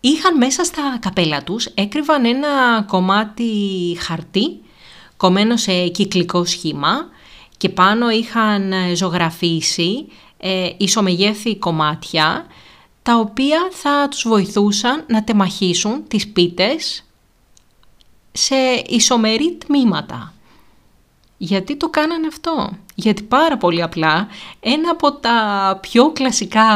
είχαν 0.00 0.36
μέσα 0.36 0.64
στα 0.64 0.98
καπέλα 1.00 1.42
τους, 1.44 1.66
έκρυβαν 1.66 2.24
ένα 2.24 2.82
κομμάτι 2.86 3.52
χαρτί 4.00 4.60
κομμένο 5.16 5.56
σε 5.56 5.88
κυκλικό 5.88 6.44
σχήμα 6.44 7.12
και 7.56 7.68
πάνω 7.68 8.10
είχαν 8.10 8.72
ζωγραφίσει 8.94 10.06
ε, 10.36 10.70
ισομεγέθη 10.76 11.56
κομμάτια 11.56 12.46
τα 13.02 13.18
οποία 13.18 13.68
θα 13.70 14.08
τους 14.10 14.24
βοηθούσαν 14.28 15.04
να 15.08 15.24
τεμαχίσουν 15.24 16.04
τις 16.08 16.28
πίτες 16.28 17.04
σε 18.32 18.54
ισομερή 18.86 19.56
τμήματα. 19.66 20.32
Γιατί 21.36 21.76
το 21.76 21.88
κάνανε 21.88 22.26
αυτό; 22.26 22.70
Γιατί 22.94 23.22
πάρα 23.22 23.56
πολύ 23.56 23.82
απλά 23.82 24.28
ένα 24.60 24.90
από 24.90 25.12
τα 25.12 25.78
πιο 25.82 26.12
κλασικά, 26.12 26.68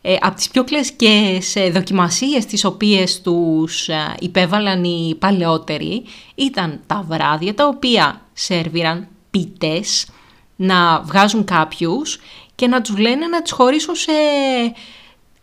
ε, 0.00 0.16
από 0.20 0.34
τις 0.34 0.48
πιο 0.48 0.64
κλασικές 0.64 1.56
ε, 1.56 1.70
δοκιμασίες 1.70 2.46
τις 2.46 2.64
οποίες 2.64 3.20
τους 3.22 3.88
ε, 3.88 4.14
υπέβαλαν 4.20 4.84
οι 4.84 5.16
παλαιότεροι 5.18 6.04
ήταν 6.34 6.80
τα 6.86 7.04
βράδια 7.08 7.54
τα 7.54 7.66
οποία 7.66 8.20
σερβίραν 8.32 9.08
πίτες 9.38 10.06
να 10.56 11.00
βγάζουν 11.00 11.44
κάποιους 11.44 12.20
και 12.54 12.66
να 12.66 12.80
τους 12.80 12.98
λένε 12.98 13.26
να 13.26 13.42
τις 13.42 13.52
χωρίσουν 13.52 13.94
σε 13.94 14.12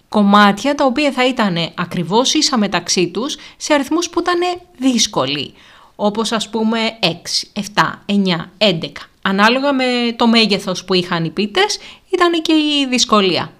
κομμάτια 0.09 0.75
τα 0.75 0.85
οποία 0.85 1.11
θα 1.11 1.27
ήταν 1.27 1.57
ακριβώς 1.75 2.33
ίσα 2.33 2.57
μεταξύ 2.57 3.07
τους 3.07 3.35
σε 3.57 3.73
αριθμούς 3.73 4.09
που 4.09 4.19
ήταν 4.19 4.39
δύσκολοι. 4.77 5.53
Όπως 5.95 6.31
ας 6.31 6.49
πούμε 6.49 6.79
6, 7.01 7.07
7, 7.53 8.03
9, 8.05 8.51
11. 8.57 9.09
Ανάλογα 9.21 9.73
με 9.73 9.85
το 10.15 10.27
μέγεθος 10.27 10.85
που 10.85 10.93
είχαν 10.93 11.25
οι 11.25 11.29
πίτες 11.29 11.79
ήταν 12.09 12.41
και 12.41 12.53
η 12.53 12.87
δυσκολία. 12.89 13.51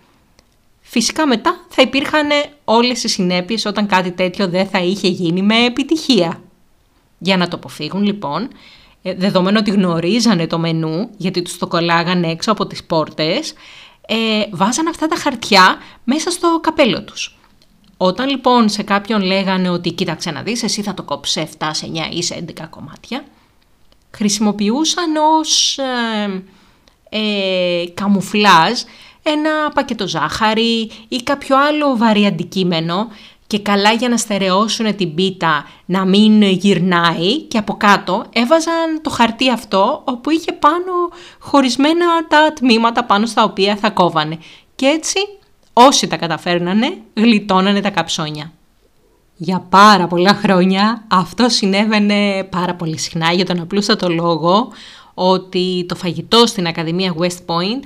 Φυσικά 0.82 1.28
μετά 1.28 1.66
θα 1.70 1.82
υπήρχαν 1.82 2.28
όλες 2.66 3.04
οι 3.04 3.08
συνέπειες 3.08 3.66
όταν 3.66 3.88
κάτι 3.88 4.12
τέτοιο 4.12 4.48
δεν 4.48 4.68
θα 4.68 4.80
είχε 4.80 5.08
γίνει 5.08 5.42
με 5.42 5.66
επιτυχία. 5.66 6.42
Για 7.18 7.38
να 7.38 7.48
το 7.48 7.56
αποφύγουν 7.56 8.04
λοιπόν, 8.04 8.44
ε, 8.44 8.50
δεδομένου 9.14 9.58
ότι 9.60 9.72
γνωρίζανε 9.72 10.48
το 10.48 10.60
μενού, 10.60 11.10
γιατί 11.18 11.42
τους 11.42 11.58
το 11.58 11.68
κολλάγανε 11.68 12.28
έξω 12.28 12.52
από 12.52 12.68
τις 12.68 12.84
πόρτες, 12.84 13.54
ε, 14.08 14.16
βάζαν 14.52 14.88
αυτά 14.88 15.08
τα 15.08 15.16
χαρτιά 15.16 15.78
μέσα 16.04 16.32
στο 16.32 16.60
καπέλο 16.62 17.04
τους. 17.04 17.38
Όταν 17.98 18.30
λοιπόν 18.30 18.70
σε 18.70 18.84
κάποιον 18.84 19.22
λέγανε 19.22 19.70
ότι 19.70 19.92
κοίταξε 19.92 20.32
να 20.32 20.42
δεις, 20.42 20.64
εσύ 20.64 20.82
θα 20.82 20.94
το 20.94 21.04
κόψεις 21.04 21.34
σε 21.34 21.50
7, 21.60 21.70
σε 21.72 21.92
9 21.94 22.16
ή 22.16 22.24
σε 22.24 22.46
11 22.48 22.68
κομμάτια, 22.70 23.24
χρησιμοποιούσαν 24.12 25.16
ως 25.16 25.78
ε, 25.78 26.44
ε, 27.10 27.84
καμουφλάζ 27.94 28.82
ένα 29.24 29.72
πακέτο 29.74 30.08
ζάχαρη 30.08 30.92
ή 31.08 31.16
κάποιο 31.24 31.58
άλλο 31.58 31.98
βαρύ 31.98 32.26
αντικείμενο 32.26 33.08
και 33.48 33.60
καλά 33.60 33.92
για 33.92 34.10
να 34.10 34.18
στερεώσουν 34.18 34.96
την 34.96 35.16
πίτα 35.16 35.68
να 35.86 36.06
μην 36.06 36.42
γυρνάει 36.42 37.42
και 37.42 37.58
από 37.58 37.74
κάτω 37.74 38.26
έβαζαν 38.34 39.02
το 39.02 39.10
χαρτί 39.10 39.52
αυτό 39.52 40.02
όπου 40.06 40.30
είχε 40.30 40.52
πάνω 40.52 40.92
χωρισμένα 41.40 42.28
τα 42.28 42.54
τμήματα 42.54 43.04
πάνω 43.04 43.26
στα 43.26 43.44
οποία 43.44 43.76
θα 43.76 43.90
κόβανε. 43.90 44.38
Και 44.76 44.86
έτσι 44.86 45.20
όσοι 45.74 46.08
τα 46.08 46.18
καταφέρνανε 46.18 46.98
γλιτώνανε 47.14 47.82
τα 47.82 47.90
καψόνια. 47.90 48.52
Για 49.38 49.66
πάρα 49.70 50.08
πολλά 50.08 50.34
χρόνια 50.34 51.04
αυτό 51.08 51.50
συνέβαινε 51.50 52.48
πάρα 52.52 52.76
πολύ 52.76 52.98
συχνά 52.98 53.32
για 53.32 53.46
τον 53.46 53.60
απλούστατο 53.60 54.10
λόγο 54.10 54.72
ότι 55.14 55.86
το 55.88 55.96
φαγητό 55.96 56.46
στην 56.46 56.68
Ακαδημία 56.68 57.16
West 57.20 57.46
Point 57.46 57.84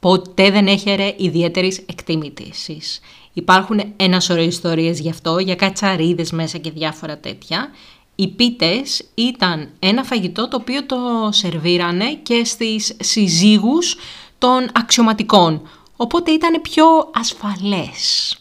ποτέ 0.00 0.50
δεν 0.50 0.66
έχερε 0.66 1.14
ιδιαίτερης 1.16 1.78
εκτίμητησης. 1.78 3.00
Υπάρχουν 3.32 3.92
ένας 3.96 4.24
σωρό 4.24 4.42
ιστορίες 4.42 5.00
γι' 5.00 5.10
αυτό, 5.10 5.38
για 5.38 5.54
κατσαρίδες 5.54 6.30
μέσα 6.30 6.58
και 6.58 6.70
διάφορα 6.70 7.18
τέτοια. 7.18 7.70
Οι 8.14 8.28
πίτες 8.28 9.08
ήταν 9.14 9.70
ένα 9.78 10.04
φαγητό 10.04 10.48
το 10.48 10.56
οποίο 10.56 10.86
το 10.86 10.96
σερβίρανε 11.30 12.14
και 12.14 12.44
στις 12.44 12.96
συζύγους 13.00 13.96
των 14.38 14.68
αξιωματικών, 14.72 15.68
οπότε 15.96 16.30
ήταν 16.30 16.60
πιο 16.60 16.84
ασφαλές. 17.14 18.34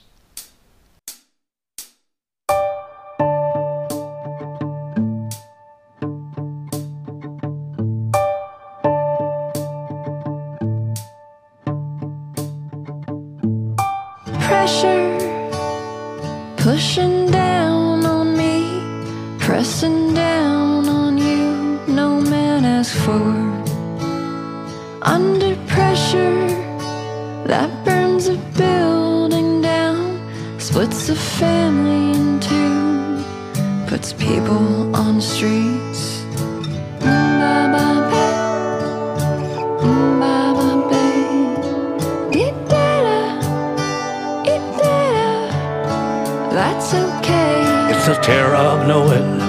Terror 48.30 48.56
of 48.58 48.86
knowing 48.88 49.40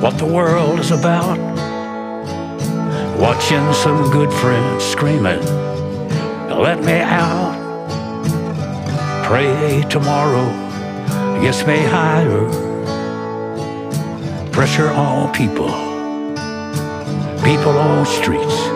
what 0.00 0.18
the 0.18 0.26
world 0.26 0.80
is 0.80 0.90
about. 0.90 1.38
Watching 3.16 3.72
some 3.72 4.10
good 4.10 4.32
friends 4.32 4.82
screaming, 4.82 5.40
let 6.66 6.80
me 6.80 6.98
out. 6.98 7.54
Pray 9.24 9.84
tomorrow 9.88 10.46
gets 11.40 11.64
me 11.64 11.78
higher. 11.84 12.42
Pressure 14.50 14.90
on 14.90 15.32
people, 15.32 15.70
people 17.44 17.78
on 17.78 18.04
streets. 18.04 18.71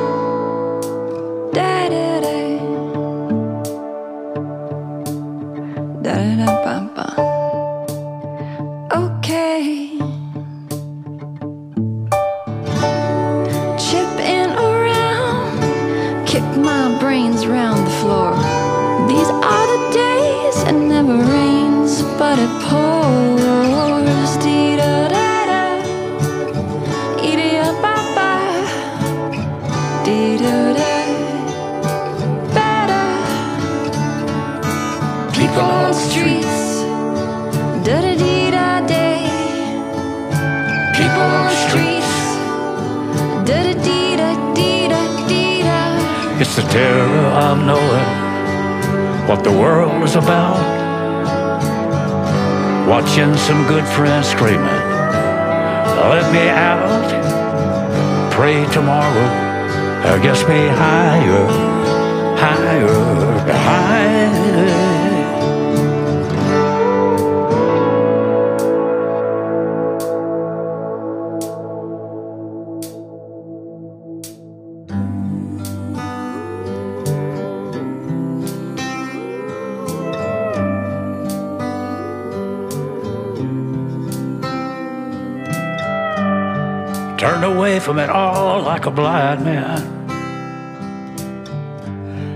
Turned 87.26 87.44
away 87.44 87.80
from 87.80 87.98
it 87.98 88.08
all 88.08 88.62
like 88.62 88.86
a 88.86 88.90
blind 88.92 89.44
man. 89.44 89.82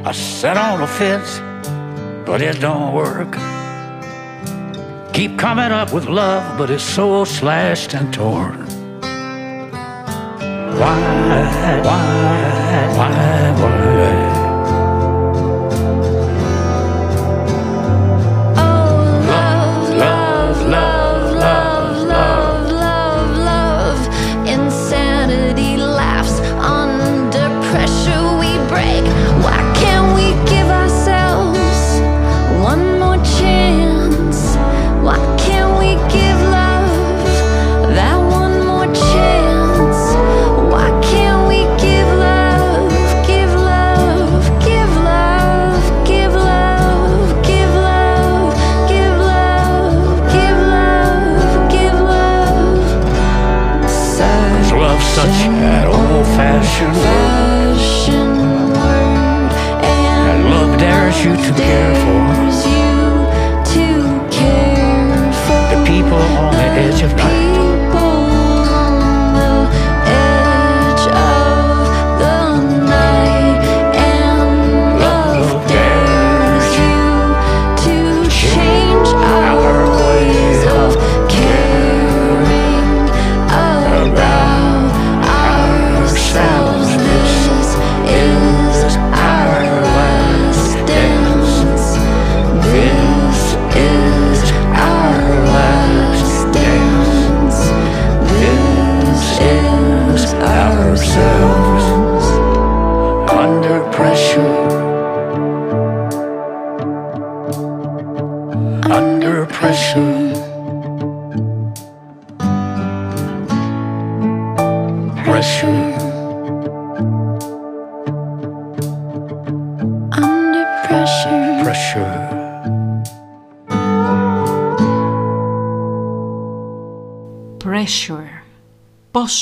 I 0.05 0.11
sat 0.11 0.57
on 0.57 0.83
a 0.83 0.87
fence, 0.89 1.39
but 2.27 2.43
it 2.43 2.59
don't 2.59 2.93
work. 2.93 3.39
Keep 5.13 5.39
coming 5.39 5.71
up 5.71 5.93
with 5.93 6.07
love, 6.07 6.59
but 6.59 6.71
it's 6.71 6.83
so 6.83 7.25
slashed 7.25 7.95
and 7.95 8.13
torn. 8.13 8.67
Why, 10.81 10.99
why, 11.85 12.97
why, 12.97 13.61
why? 13.61 13.70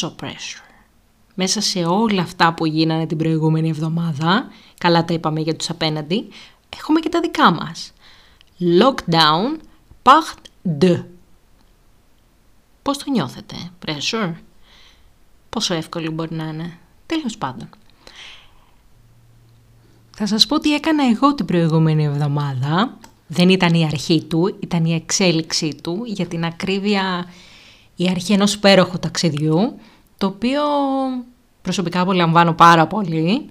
Πόσο 0.01 0.15
pressure. 0.21 0.63
Μέσα 1.35 1.61
σε 1.61 1.85
όλα 1.85 2.23
αυτά 2.23 2.55
που 2.55 2.67
γίνανε 2.67 3.07
την 3.07 3.17
προηγούμενη 3.17 3.69
εβδομάδα, 3.69 4.49
καλά 4.79 5.05
τα 5.05 5.15
είπαμε 5.15 5.41
για 5.41 5.57
τους 5.57 5.71
απέναντι, 5.71 6.29
έχουμε 6.77 7.01
και 7.01 7.09
τα 7.09 7.21
δικά 7.21 7.51
μας. 7.51 7.93
Lockdown 8.61 9.61
part 10.03 10.39
2. 10.81 11.05
Πώς 12.83 12.99
το 12.99 13.11
νιώθετε, 13.11 13.57
pressure? 13.87 14.35
Πόσο 15.51 15.75
εύκολο 15.75 16.11
μπορεί 16.11 16.35
να 16.35 16.45
είναι; 16.45 16.79
Τέλος 17.07 17.39
πάντων. 17.39 17.69
Θα 20.17 20.27
σας 20.27 20.47
πω 20.47 20.59
τι 20.59 20.75
έκανα 20.75 21.09
εγώ 21.09 21.35
την 21.35 21.47
προηγούμενη 21.47 22.05
εβδομάδα. 22.05 22.99
Δεν 23.27 23.49
ήταν 23.49 23.75
η 23.75 23.85
αρχή 23.85 24.25
του, 24.25 24.57
ήταν 24.61 24.85
η 24.85 24.95
εξέλιξή 24.95 25.75
του. 25.83 26.03
Για 26.05 26.27
την 26.27 26.45
ακρίβεια 26.45 27.25
η 28.01 28.09
αρχή 28.09 28.33
ενός 28.33 28.55
υπέροχου 28.55 28.99
ταξιδιού, 28.99 29.79
το 30.19 30.27
οποίο 30.27 30.63
προσωπικά 31.63 32.01
απολαμβάνω 32.01 32.55
πάρα 32.55 32.87
πολύ 32.87 33.51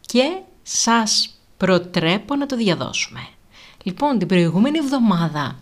και 0.00 0.38
σας 0.62 1.38
προτρέπω 1.56 2.34
να 2.34 2.46
το 2.46 2.56
διαδώσουμε. 2.56 3.20
Λοιπόν, 3.82 4.18
την 4.18 4.28
προηγούμενη 4.28 4.78
εβδομάδα 4.78 5.56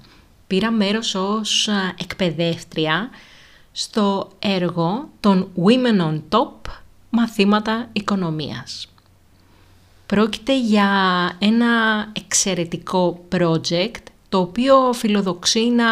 πήρα 0.46 0.70
μέρος 0.70 1.14
ως 1.14 1.68
α, 1.68 1.94
εκπαιδεύτρια 2.00 3.10
στο 3.72 4.30
έργο 4.38 5.08
των 5.20 5.50
Women 5.64 6.00
on 6.00 6.20
Top 6.28 6.70
μαθήματα 7.10 7.88
οικονομίας. 7.92 8.88
Πρόκειται 10.06 10.58
για 10.60 10.90
ένα 11.38 11.66
εξαιρετικό 12.12 13.24
project 13.32 14.02
το 14.28 14.38
οποίο 14.38 14.92
φιλοδοξεί 14.92 15.60
να 15.60 15.86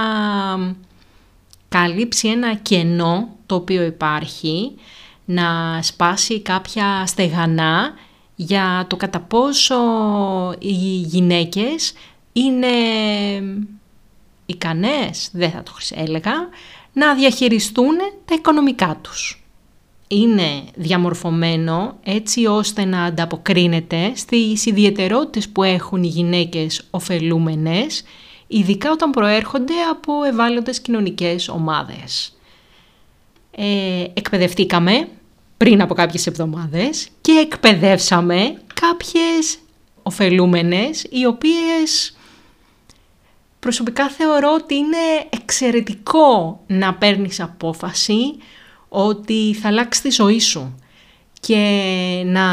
καλύψει 1.68 2.28
ένα 2.28 2.54
κενό 2.54 3.28
το 3.52 3.58
οποίο 3.58 3.82
υπάρχει, 3.82 4.74
να 5.24 5.78
σπάσει 5.82 6.40
κάποια 6.40 7.06
στεγανά 7.06 7.92
για 8.34 8.86
το 8.88 8.96
κατά 8.96 9.20
πόσο 9.20 9.74
οι 10.58 10.74
γυναίκες 11.06 11.92
είναι 12.32 12.68
ικανές, 14.46 15.28
δεν 15.32 15.50
θα 15.50 15.62
το 15.62 15.72
έλεγα, 15.94 16.32
να 16.92 17.14
διαχειριστούν 17.14 17.96
τα 18.24 18.34
οικονομικά 18.34 18.98
τους. 19.02 19.44
Είναι 20.08 20.62
διαμορφωμένο 20.74 21.98
έτσι 22.02 22.46
ώστε 22.46 22.84
να 22.84 23.02
ανταποκρίνεται 23.02 24.12
στις 24.14 24.66
ιδιαιτερότητες 24.66 25.48
που 25.48 25.62
έχουν 25.62 26.02
οι 26.02 26.08
γυναίκες 26.08 26.86
ωφελούμενες, 26.90 28.02
ειδικά 28.46 28.90
όταν 28.90 29.10
προέρχονται 29.10 29.74
από 29.90 30.24
ευάλωτες 30.24 30.80
κοινωνικές 30.80 31.48
ομάδες. 31.48 32.36
Ε, 33.56 34.04
εκπαιδευτήκαμε 34.14 35.08
πριν 35.56 35.82
από 35.82 35.94
κάποιες 35.94 36.26
εβδομάδες 36.26 37.08
και 37.20 37.32
εκπαιδεύσαμε 37.32 38.62
κάποιες 38.80 39.58
ωφελούμενες 40.02 41.06
οι 41.10 41.26
οποίες 41.26 42.16
προσωπικά 43.58 44.08
θεωρώ 44.08 44.54
ότι 44.62 44.74
είναι 44.74 45.26
εξαιρετικό 45.30 46.60
να 46.66 46.94
παίρνεις 46.94 47.40
απόφαση 47.40 48.34
ότι 48.88 49.56
θα 49.60 49.68
αλλάξει 49.68 50.02
τη 50.02 50.10
ζωή 50.10 50.40
σου 50.40 50.74
και 51.40 52.22
να 52.26 52.46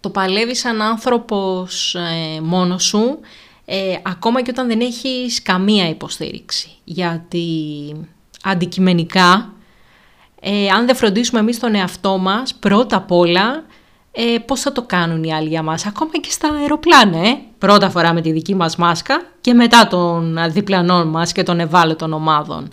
το 0.00 0.10
παλεύεις 0.10 0.58
σαν 0.58 0.82
άνθρωπος 0.82 1.94
ε, 1.94 2.40
μόνος 2.40 2.84
σου 2.84 3.18
ε, 3.64 3.96
ακόμα 4.02 4.42
και 4.42 4.50
όταν 4.50 4.66
δεν 4.66 4.80
έχεις 4.80 5.42
καμία 5.42 5.88
υποστήριξη. 5.88 6.68
Γιατί 6.84 7.46
αντικειμενικά, 8.44 9.52
ε, 10.40 10.68
αν 10.68 10.86
δεν 10.86 10.96
φροντίσουμε 10.96 11.40
εμείς 11.40 11.58
τον 11.58 11.74
εαυτό 11.74 12.18
μας, 12.18 12.54
πρώτα 12.54 12.96
απ' 12.96 13.12
όλα 13.12 13.64
ε, 14.12 14.38
πώς 14.46 14.60
θα 14.60 14.72
το 14.72 14.82
κάνουν 14.82 15.24
οι 15.24 15.34
άλλοι 15.34 15.48
για 15.48 15.62
μας, 15.62 15.86
ακόμα 15.86 16.12
και 16.20 16.30
στα 16.30 16.48
αεροπλάνα, 16.48 17.28
ε. 17.28 17.38
Πρώτα 17.58 17.90
φορά 17.90 18.12
με 18.12 18.20
τη 18.20 18.32
δική 18.32 18.54
μας 18.54 18.76
μάσκα 18.76 19.22
και 19.40 19.54
μετά 19.54 19.88
των 19.88 20.38
διπλανών 20.48 21.08
μας 21.08 21.32
και 21.32 21.42
των 21.42 21.60
ευάλωτων 21.60 22.12
ομάδων. 22.12 22.68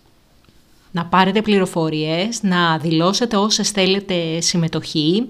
να 0.91 1.05
πάρετε 1.05 1.41
πληροφορίες, 1.41 2.43
να 2.43 2.77
δηλώσετε 2.77 3.35
όσες 3.35 3.69
θέλετε 3.69 4.41
συμμετοχή, 4.41 5.29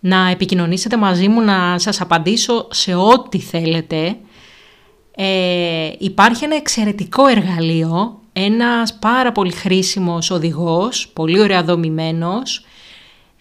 να 0.00 0.28
επικοινωνήσετε 0.28 0.96
μαζί 0.96 1.28
μου, 1.28 1.40
να 1.40 1.78
σας 1.78 2.00
απαντήσω 2.00 2.68
σε 2.70 2.94
ό,τι 2.94 3.38
θέλετε. 3.38 4.16
Ε, 5.16 5.90
υπάρχει 5.98 6.44
ένα 6.44 6.56
εξαιρετικό 6.56 7.26
εργαλείο, 7.26 8.20
ένας 8.32 8.94
πάρα 8.98 9.32
πολύ 9.32 9.52
χρήσιμος 9.52 10.30
οδηγός, 10.30 11.08
πολύ 11.08 11.40
ωραία 11.40 11.62
δομημένος, 11.62 12.64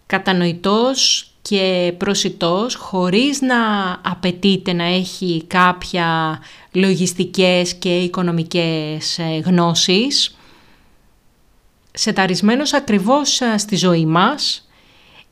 κατανοητός 0.05 1.32
και 1.49 1.93
προσιτός, 1.97 2.75
χωρίς 2.75 3.41
να 3.41 3.55
απαιτείται 4.01 4.73
να 4.73 4.83
έχει 4.83 5.43
κάποια 5.47 6.39
λογιστικές 6.71 7.73
και 7.73 7.97
οικονομικές 7.97 9.19
ε, 9.19 9.41
γνώσεις. 9.45 10.37
Σεταρισμένος 11.91 12.73
ακριβώς 12.73 13.41
ε, 13.41 13.57
στη 13.57 13.75
ζωή 13.75 14.05
μας, 14.05 14.67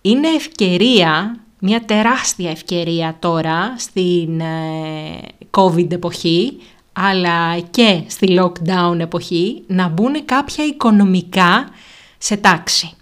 είναι 0.01 0.27
ευκαιρία, 0.27 1.39
μια 1.59 1.85
τεράστια 1.85 2.49
ευκαιρία 2.49 3.15
τώρα 3.19 3.73
στην 3.77 4.39
ε, 4.39 5.19
COVID 5.51 5.91
εποχή, 5.91 6.57
αλλά 6.93 7.59
και 7.59 8.03
στη 8.07 8.39
lockdown 8.39 8.99
εποχή, 8.99 9.63
να 9.67 9.87
μπουν 9.87 10.25
κάποια 10.25 10.65
οικονομικά 10.65 11.69
σε 12.17 12.37
τάξη. 12.37 12.93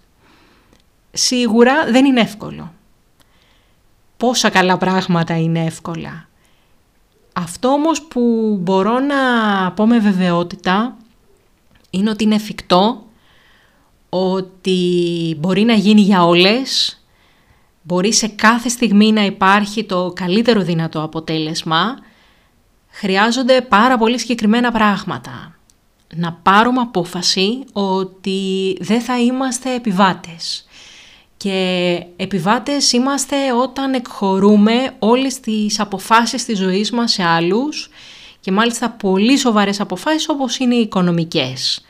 Σίγουρα 1.12 1.90
δεν 1.90 2.04
είναι 2.04 2.20
εύκολο. 2.20 2.72
Πόσα 4.20 4.50
καλά 4.50 4.76
πράγματα 4.76 5.38
είναι 5.38 5.64
εύκολα. 5.64 6.28
Αυτό 7.32 7.68
όμως 7.68 8.02
που 8.02 8.56
μπορώ 8.60 8.98
να 8.98 9.16
πω 9.72 9.86
με 9.86 9.98
βεβαιότητα 9.98 10.96
είναι 11.90 12.10
ότι 12.10 12.24
είναι 12.24 12.34
εφικτό, 12.34 13.04
ότι 14.08 15.36
μπορεί 15.38 15.62
να 15.62 15.72
γίνει 15.72 16.00
για 16.00 16.24
όλες, 16.24 17.00
μπορεί 17.82 18.12
σε 18.12 18.28
κάθε 18.28 18.68
στιγμή 18.68 19.12
να 19.12 19.24
υπάρχει 19.24 19.84
το 19.84 20.12
καλύτερο 20.14 20.62
δυνατό 20.62 21.02
αποτέλεσμα, 21.02 21.98
χρειάζονται 22.90 23.60
πάρα 23.60 23.98
πολύ 23.98 24.18
συγκεκριμένα 24.18 24.72
πράγματα. 24.72 25.58
Να 26.14 26.32
πάρουμε 26.32 26.80
απόφαση 26.80 27.64
ότι 27.72 28.76
δεν 28.80 29.00
θα 29.00 29.20
είμαστε 29.20 29.74
επιβάτες 29.74 30.64
και 31.42 32.02
επιβάτες 32.16 32.92
είμαστε 32.92 33.52
όταν 33.52 33.94
εκχωρούμε 33.94 34.94
όλες 34.98 35.40
τις 35.40 35.80
αποφάσεις 35.80 36.44
της 36.44 36.58
ζωής 36.58 36.90
μας 36.90 37.12
σε 37.12 37.22
άλλους 37.22 37.90
και 38.40 38.52
μάλιστα 38.52 38.90
πολύ 38.90 39.38
σοβαρές 39.38 39.80
αποφάσεις 39.80 40.28
όπως 40.28 40.58
είναι 40.58 40.74
οι 40.74 40.80
οικονομικές. 40.80 41.84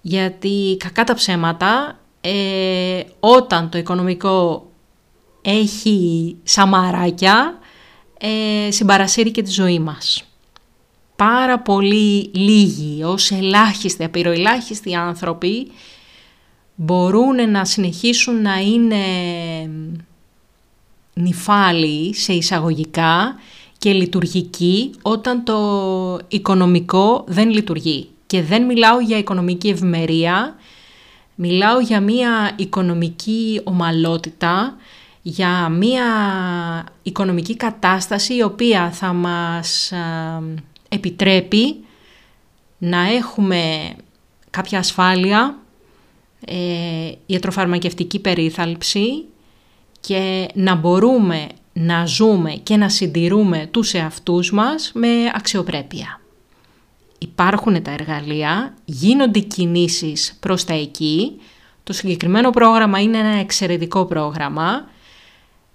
Γιατί 0.00 0.76
κακά 0.78 1.04
τα 1.04 1.14
ψέματα, 1.14 1.98
ε, 2.20 3.02
όταν 3.20 3.70
το 3.70 3.78
οικονομικό 3.78 4.66
έχει 5.42 6.36
σαμαράκια, 6.42 7.58
ε, 8.18 8.70
συμπαρασύρει 8.70 9.30
και 9.30 9.42
τη 9.42 9.50
ζωή 9.50 9.78
μας. 9.78 10.24
Πάρα 11.16 11.58
πολύ 11.58 12.30
λίγοι, 12.34 13.02
ως 13.04 13.30
ελάχιστοι, 13.30 14.04
απειροελάχιστοι 14.04 14.94
άνθρωποι, 14.94 15.70
μπορούν 16.84 17.50
να 17.50 17.64
συνεχίσουν 17.64 18.42
να 18.42 18.60
είναι 18.60 19.04
νυφάλιοι 21.14 22.14
σε 22.14 22.32
εισαγωγικά 22.32 23.34
και 23.78 23.92
λειτουργικοί 23.92 24.90
όταν 25.02 25.44
το 25.44 26.18
οικονομικό 26.28 27.24
δεν 27.26 27.50
λειτουργεί. 27.50 28.08
Και 28.26 28.42
δεν 28.42 28.64
μιλάω 28.64 29.00
για 29.00 29.18
οικονομική 29.18 29.68
ευημερία, 29.68 30.54
μιλάω 31.34 31.80
για 31.80 32.00
μια 32.00 32.50
οικονομική 32.56 33.60
ομαλότητα, 33.64 34.76
για 35.22 35.68
μια 35.68 36.04
οικονομική 37.02 37.56
κατάσταση 37.56 38.36
η 38.36 38.42
οποία 38.42 38.90
θα 38.90 39.12
μας 39.12 39.92
επιτρέπει 40.88 41.84
να 42.78 43.12
έχουμε 43.12 43.92
κάποια 44.50 44.78
ασφάλεια, 44.78 45.61
ε, 46.46 47.12
ιατροφαρμακευτική 47.26 48.18
περίθαλψη 48.18 49.24
και 50.00 50.48
να 50.54 50.74
μπορούμε 50.74 51.46
να 51.72 52.06
ζούμε 52.06 52.52
και 52.52 52.76
να 52.76 52.88
συντηρούμε 52.88 53.68
τους 53.70 53.94
εαυτούς 53.94 54.52
μας 54.52 54.90
με 54.94 55.08
αξιοπρέπεια. 55.34 56.20
Υπάρχουν 57.18 57.82
τα 57.82 57.90
εργαλεία, 57.90 58.74
γίνονται 58.84 59.38
κινήσεις 59.38 60.36
προς 60.40 60.64
τα 60.64 60.74
εκεί. 60.74 61.40
Το 61.82 61.92
συγκεκριμένο 61.92 62.50
πρόγραμμα 62.50 63.00
είναι 63.00 63.18
ένα 63.18 63.38
εξαιρετικό 63.38 64.04
πρόγραμμα. 64.04 64.90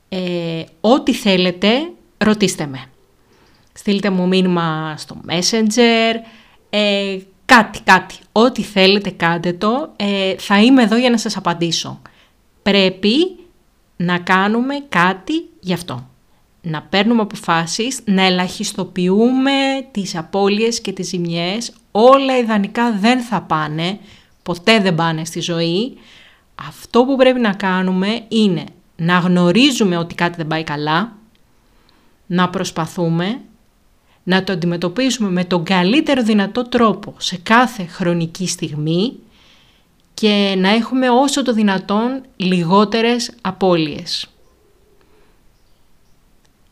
Ε, 0.09 0.63
ό,τι 0.82 1.13
θέλετε, 1.13 1.70
ρωτήστε 2.18 2.65
με. 2.65 2.86
Στείλτε 3.74 4.09
μου 4.09 4.28
μήνυμα 4.28 4.95
στο 4.97 5.22
Messenger, 5.28 6.13
ε, 6.70 7.18
Κάτι, 7.48 7.80
κάτι. 7.84 8.16
Ό,τι 8.32 8.62
θέλετε 8.62 9.10
κάντε 9.10 9.54
το. 9.54 9.91
Ε, 9.95 10.36
θα 10.38 10.62
είμαι 10.62 10.84
εδώ 10.84 10.98
για 10.98 11.10
να 11.10 11.18
σας 11.18 11.38
απαντήσω. 11.38 12.02
Πρέπει 12.62 13.38
να 13.98 14.20
κάνουμε 14.20 14.76
κάτι 14.89 15.50
γι' 15.60 15.74
αυτό. 15.74 16.10
Να 16.62 16.82
παίρνουμε 16.82 17.22
αποφάσεις, 17.22 18.00
να 18.06 18.22
ελαχιστοποιούμε 18.22 19.52
τις 19.91 20.16
απώλειες 20.16 20.82
και 20.82 20.91
τις 20.91 21.08
ζημιές. 21.08 21.74
Όλα 21.91 22.38
ιδανικά 22.38 22.91
δεν 22.91 23.22
θα 23.22 23.41
πάνε, 23.41 24.00
ποτέ 24.43 24.80
δεν 24.80 24.95
πάνε 24.95 25.26
στη 25.26 25.39
ζωή. 25.39 25.98
Αυτό 26.56 27.06
που 27.06 27.16
πρέπει 27.16 27.39
να 27.39 27.54
κάνουμε 27.54 28.22
είναι 28.28 28.64
να 28.95 29.18
γνωρίζουμε 29.18 29.98
ότι 29.98 30.16
κάτι 30.16 30.36
δεν 30.38 30.48
πάει 30.48 30.64
καλά, 30.64 31.18
να 32.28 32.50
προσπαθούμε, 32.50 33.39
να 34.28 34.43
το 34.43 34.53
αντιμετωπίσουμε 34.53 35.30
με 35.30 35.43
τον 35.43 35.63
καλύτερο 35.63 36.23
δυνατό 36.23 36.63
τρόπο 36.69 37.13
σε 37.17 37.38
κάθε 37.43 37.86
χρονική 37.86 38.47
στιγμή 38.47 39.13
και 40.13 40.55
να 40.57 40.69
έχουμε 40.69 41.09
όσο 41.09 41.43
το 41.43 41.53
δυνατόν 41.53 42.21
λιγότερες 42.36 43.32
απώλειες. 43.41 44.28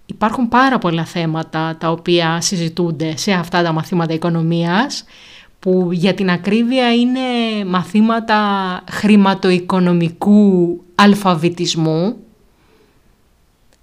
Υπάρχουν 0.05 0.47
πάρα 0.49 0.77
πολλά 0.77 1.05
θέματα 1.05 1.75
τα 1.79 1.91
οποία 1.91 2.41
συζητούνται 2.41 3.17
σε 3.17 3.31
αυτά 3.31 3.63
τα 3.63 3.71
μαθήματα 3.71 4.13
οικονομίας 4.13 5.03
που 5.59 5.89
για 5.91 6.13
την 6.13 6.29
ακρίβεια 6.29 6.93
είναι 6.93 7.19
μαθήματα 7.65 8.39
χρηματοοικονομικού 8.91 10.81
αλφαβητισμού. 10.95 12.15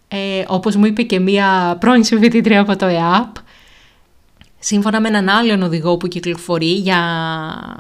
Ε, 0.09 0.45
όπως 0.47 0.77
μου 0.77 0.85
είπε 0.85 1.03
και 1.03 1.21
μία 1.21 1.77
πρώην 1.81 2.05
συμφοιτήτρια 2.05 2.61
από 2.61 2.77
το 2.77 2.87
ΕΑΠ, 2.87 3.42
Σύμφωνα 4.65 5.01
με 5.01 5.09
έναν 5.09 5.29
άλλον 5.29 5.63
οδηγό 5.63 5.97
που 5.97 6.09
κυκλοφορεί 6.09 6.73
για 6.73 6.99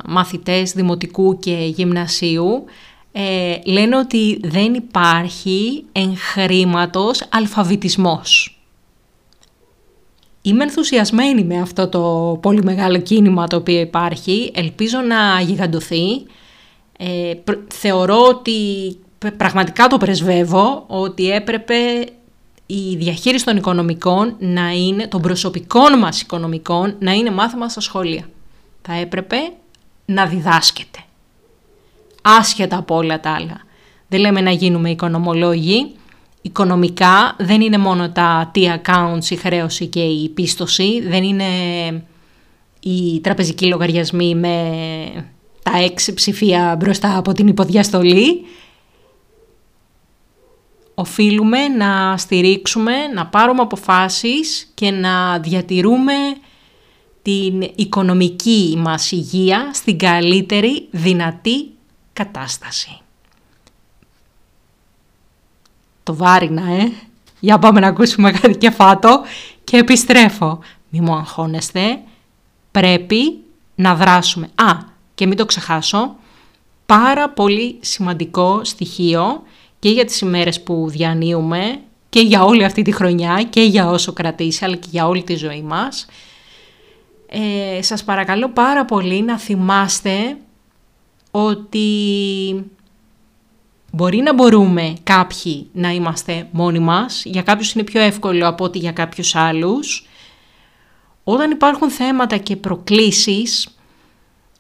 μαθητές 0.07 0.73
δημοτικού 0.73 1.39
και 1.39 1.73
γυμνασίου, 1.75 2.65
ε, 3.13 3.57
λένε 3.65 3.97
ότι 3.97 4.41
δεν 4.43 4.75
υπάρχει 4.75 5.85
εγχρήματος 5.93 7.23
αλφαβητισμός. 7.31 8.61
Είμαι 10.43 10.63
ενθουσιασμένη 10.63 11.45
με 11.45 11.61
αυτό 11.61 11.89
το 11.89 12.39
πολύ 12.43 12.63
μεγάλο 12.63 12.99
κίνημα 12.99 13.47
το 13.47 13.57
οποίο 13.57 13.81
υπάρχει. 13.81 14.53
Ελπίζω 14.55 14.99
να 14.99 15.41
γιγαντωθεί. 15.41 16.27
Ε, 16.99 17.33
θεωρώ 17.69 18.27
ότι 18.29 18.53
πραγματικά 19.37 19.87
το 19.87 19.97
πρεσβεύω, 19.97 20.85
ότι 20.87 21.31
έπρεπε 21.31 21.75
η 22.75 22.97
διαχείριση 22.97 23.45
των 23.45 23.57
οικονομικών 23.57 24.37
να 24.39 24.71
είναι, 24.71 25.07
των 25.07 25.21
προσωπικών 25.21 25.99
μας 25.99 26.21
οικονομικών, 26.21 26.95
να 26.99 27.13
είναι 27.13 27.31
μάθημα 27.31 27.69
στα 27.69 27.81
σχολεία. 27.81 28.29
Θα 28.83 28.95
έπρεπε 28.95 29.37
να 30.05 30.27
διδάσκεται. 30.27 30.99
Άσχετα 32.23 32.77
από 32.77 32.97
όλα 32.97 33.21
τα 33.21 33.31
άλλα. 33.31 33.61
Δεν 34.09 34.21
λέμε 34.21 34.41
να 34.41 34.51
γίνουμε 34.51 34.91
οικονομολόγοι. 34.91 35.95
Οικονομικά 36.43 37.37
δεν 37.39 37.61
είναι 37.61 37.79
μόνο 37.79 38.11
τα 38.11 38.51
T-accounts, 38.55 39.31
η 39.31 39.37
χρέωση 39.37 39.87
και 39.87 40.03
η 40.03 40.29
πίστοση. 40.29 41.01
Δεν 41.09 41.23
είναι 41.23 41.45
οι 42.81 43.21
τραπεζικοί 43.21 43.67
λογαριασμοί 43.67 44.35
με 44.35 44.57
τα 45.63 45.79
έξι 45.79 46.15
ψηφία 46.15 46.77
μπροστά 46.79 47.17
από 47.17 47.33
την 47.33 47.47
υποδιαστολή. 47.47 48.45
Οφείλουμε 51.03 51.69
να 51.69 52.17
στηρίξουμε, 52.17 53.07
να 53.15 53.27
πάρουμε 53.27 53.61
αποφάσεις 53.61 54.71
και 54.75 54.91
να 54.91 55.39
διατηρούμε 55.39 56.15
την 57.23 57.63
οικονομική 57.75 58.75
μας 58.79 59.11
υγεία 59.11 59.71
στην 59.73 59.99
καλύτερη 59.99 60.89
δυνατή 60.91 61.71
κατάσταση. 62.13 63.01
Το 66.03 66.15
βάρινα, 66.15 66.73
ε! 66.73 66.93
Για 67.41 67.59
πάμε 67.59 67.81
να 67.81 67.87
ακούσουμε 67.87 68.31
κάτι 68.31 68.57
κεφάτο 68.57 69.23
και 69.65 69.77
επιστρέφω. 69.77 70.59
Μη 70.89 71.01
μου 71.01 71.15
αγχώνεστε, 71.15 72.01
πρέπει 72.71 73.39
να 73.75 73.95
δράσουμε. 73.95 74.51
Α, 74.55 74.77
και 75.15 75.27
μην 75.27 75.37
το 75.37 75.45
ξεχάσω, 75.45 76.15
πάρα 76.87 77.29
πολύ 77.29 77.79
σημαντικό 77.81 78.65
στοιχείο 78.65 79.43
και 79.83 79.91
για 79.91 80.05
τις 80.05 80.21
ημέρες 80.21 80.63
που 80.63 80.87
διανύουμε 80.89 81.81
και 82.09 82.21
για 82.21 82.45
όλη 82.45 82.65
αυτή 82.65 82.83
τη 82.83 82.93
χρονιά 82.93 83.43
και 83.51 83.63
για 83.63 83.91
όσο 83.91 84.13
κρατήσει 84.13 84.65
αλλά 84.65 84.77
και 84.77 84.89
για 84.91 85.07
όλη 85.07 85.23
τη 85.23 85.35
ζωή 85.35 85.63
μας. 85.63 86.07
Ε, 87.27 87.83
σας 87.83 88.05
παρακαλώ 88.05 88.49
πάρα 88.49 88.85
πολύ 88.85 89.23
να 89.23 89.39
θυμάστε 89.39 90.37
ότι 91.31 91.87
μπορεί 93.93 94.19
να 94.19 94.35
μπορούμε 94.35 94.95
κάποιοι 95.03 95.69
να 95.73 95.91
είμαστε 95.91 96.49
μόνοι 96.51 96.79
μας, 96.79 97.23
για 97.25 97.43
κάποιους 97.43 97.73
είναι 97.73 97.85
πιο 97.85 98.01
εύκολο 98.01 98.49
από 98.49 98.65
ότι 98.65 98.79
για 98.79 98.93
κάποιους 98.93 99.35
άλλους. 99.35 100.07
Όταν 101.25 101.51
υπάρχουν 101.51 101.91
θέματα 101.91 102.37
και 102.37 102.57
προκλήσεις, 102.57 103.69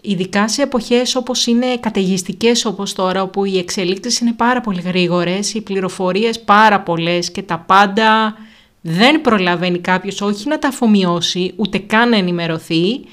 Ειδικά 0.04 0.48
σε 0.48 0.62
εποχές 0.62 1.14
όπως 1.14 1.46
είναι 1.46 1.76
καταιγιστικές 1.76 2.64
όπως 2.64 2.92
τώρα, 2.92 3.22
όπου 3.22 3.44
οι 3.44 3.58
εξελίξεις 3.58 4.18
είναι 4.18 4.32
πάρα 4.32 4.60
πολύ 4.60 4.80
γρήγορες, 4.80 5.54
οι 5.54 5.60
πληροφορίες 5.60 6.40
πάρα 6.40 6.80
πολλές 6.80 7.30
και 7.30 7.42
τα 7.42 7.58
πάντα 7.58 8.36
δεν 8.80 9.20
προλαβαίνει 9.20 9.78
κάποιος 9.78 10.20
όχι 10.20 10.48
να 10.48 10.58
τα 10.58 10.68
αφομοιώσει, 10.68 11.52
ούτε 11.56 11.78
καν 11.78 12.08
να 12.08 12.16
ενημερωθεί, 12.16 13.04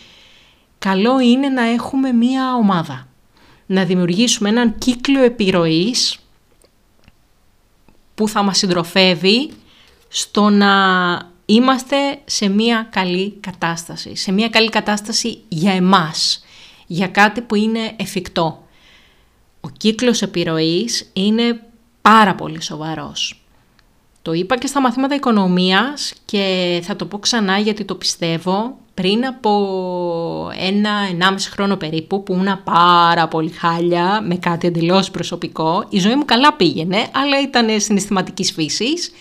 καλό 0.79 1.19
είναι 1.19 1.49
να 1.49 1.61
έχουμε 1.61 2.11
μία 2.11 2.53
ομάδα. 2.55 3.07
Να 3.65 3.83
δημιουργήσουμε 3.83 4.49
έναν 4.49 4.77
κύκλο 4.77 5.23
επιρροής 5.23 6.17
που 8.15 8.27
θα 8.27 8.43
μας 8.43 8.57
συντροφεύει 8.57 9.51
στο 10.07 10.49
να 10.49 10.71
είμαστε 11.45 11.95
σε 12.25 12.49
μία 12.49 12.87
καλή 12.91 13.37
κατάσταση. 13.39 14.15
Σε 14.15 14.31
μία 14.31 14.49
καλή 14.49 14.69
κατάσταση 14.69 15.41
για 15.47 15.71
εμάς 15.71 16.43
για 16.91 17.07
κάτι 17.07 17.41
που 17.41 17.55
είναι 17.55 17.91
εφικτό. 17.95 18.63
Ο 19.61 19.69
κύκλος 19.77 20.21
επιρροής 20.21 21.09
είναι 21.13 21.61
πάρα 22.01 22.35
πολύ 22.35 22.61
σοβαρός. 22.61 23.43
Το 24.21 24.33
είπα 24.33 24.57
και 24.57 24.67
στα 24.67 24.81
μαθήματα 24.81 25.15
οικονομίας 25.15 26.13
και 26.25 26.79
θα 26.83 26.95
το 26.95 27.05
πω 27.05 27.19
ξανά 27.19 27.57
γιατί 27.57 27.85
το 27.85 27.95
πιστεύω. 27.95 28.77
Πριν 28.93 29.25
από 29.25 30.51
ένα, 30.59 30.91
ενάμιση 31.09 31.49
χρόνο 31.49 31.75
περίπου 31.75 32.23
που 32.23 32.33
ήμουν 32.33 32.63
πάρα 32.63 33.27
πολύ 33.27 33.49
χάλια 33.49 34.21
με 34.21 34.35
κάτι 34.35 34.67
εντελώς 34.67 35.11
προσωπικό, 35.11 35.85
η 35.89 35.99
ζωή 35.99 36.15
μου 36.15 36.25
καλά 36.25 36.53
πήγαινε, 36.53 37.07
αλλά 37.13 37.41
ήταν 37.41 37.79
συναισθηματικής 37.79 38.51
φύσης. 38.51 39.11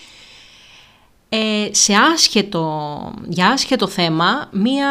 Ε, 1.29 1.67
σε 1.71 1.93
άσχετο, 2.13 2.99
για 3.27 3.47
άσχετο 3.47 3.87
θέμα, 3.87 4.49
μία 4.51 4.87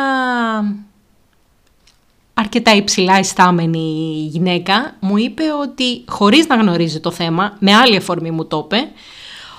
αρκετά 2.38 2.74
υψηλά 2.74 3.18
ιστάμενη 3.18 4.28
γυναίκα, 4.30 4.96
μου 5.00 5.16
είπε 5.16 5.42
ότι 5.62 6.04
χωρίς 6.06 6.46
να 6.46 6.56
γνωρίζει 6.56 7.00
το 7.00 7.10
θέμα, 7.10 7.56
με 7.58 7.74
άλλη 7.74 7.96
αφορμή 7.96 8.30
μου 8.30 8.46
το 8.46 8.62
είπε, 8.64 8.90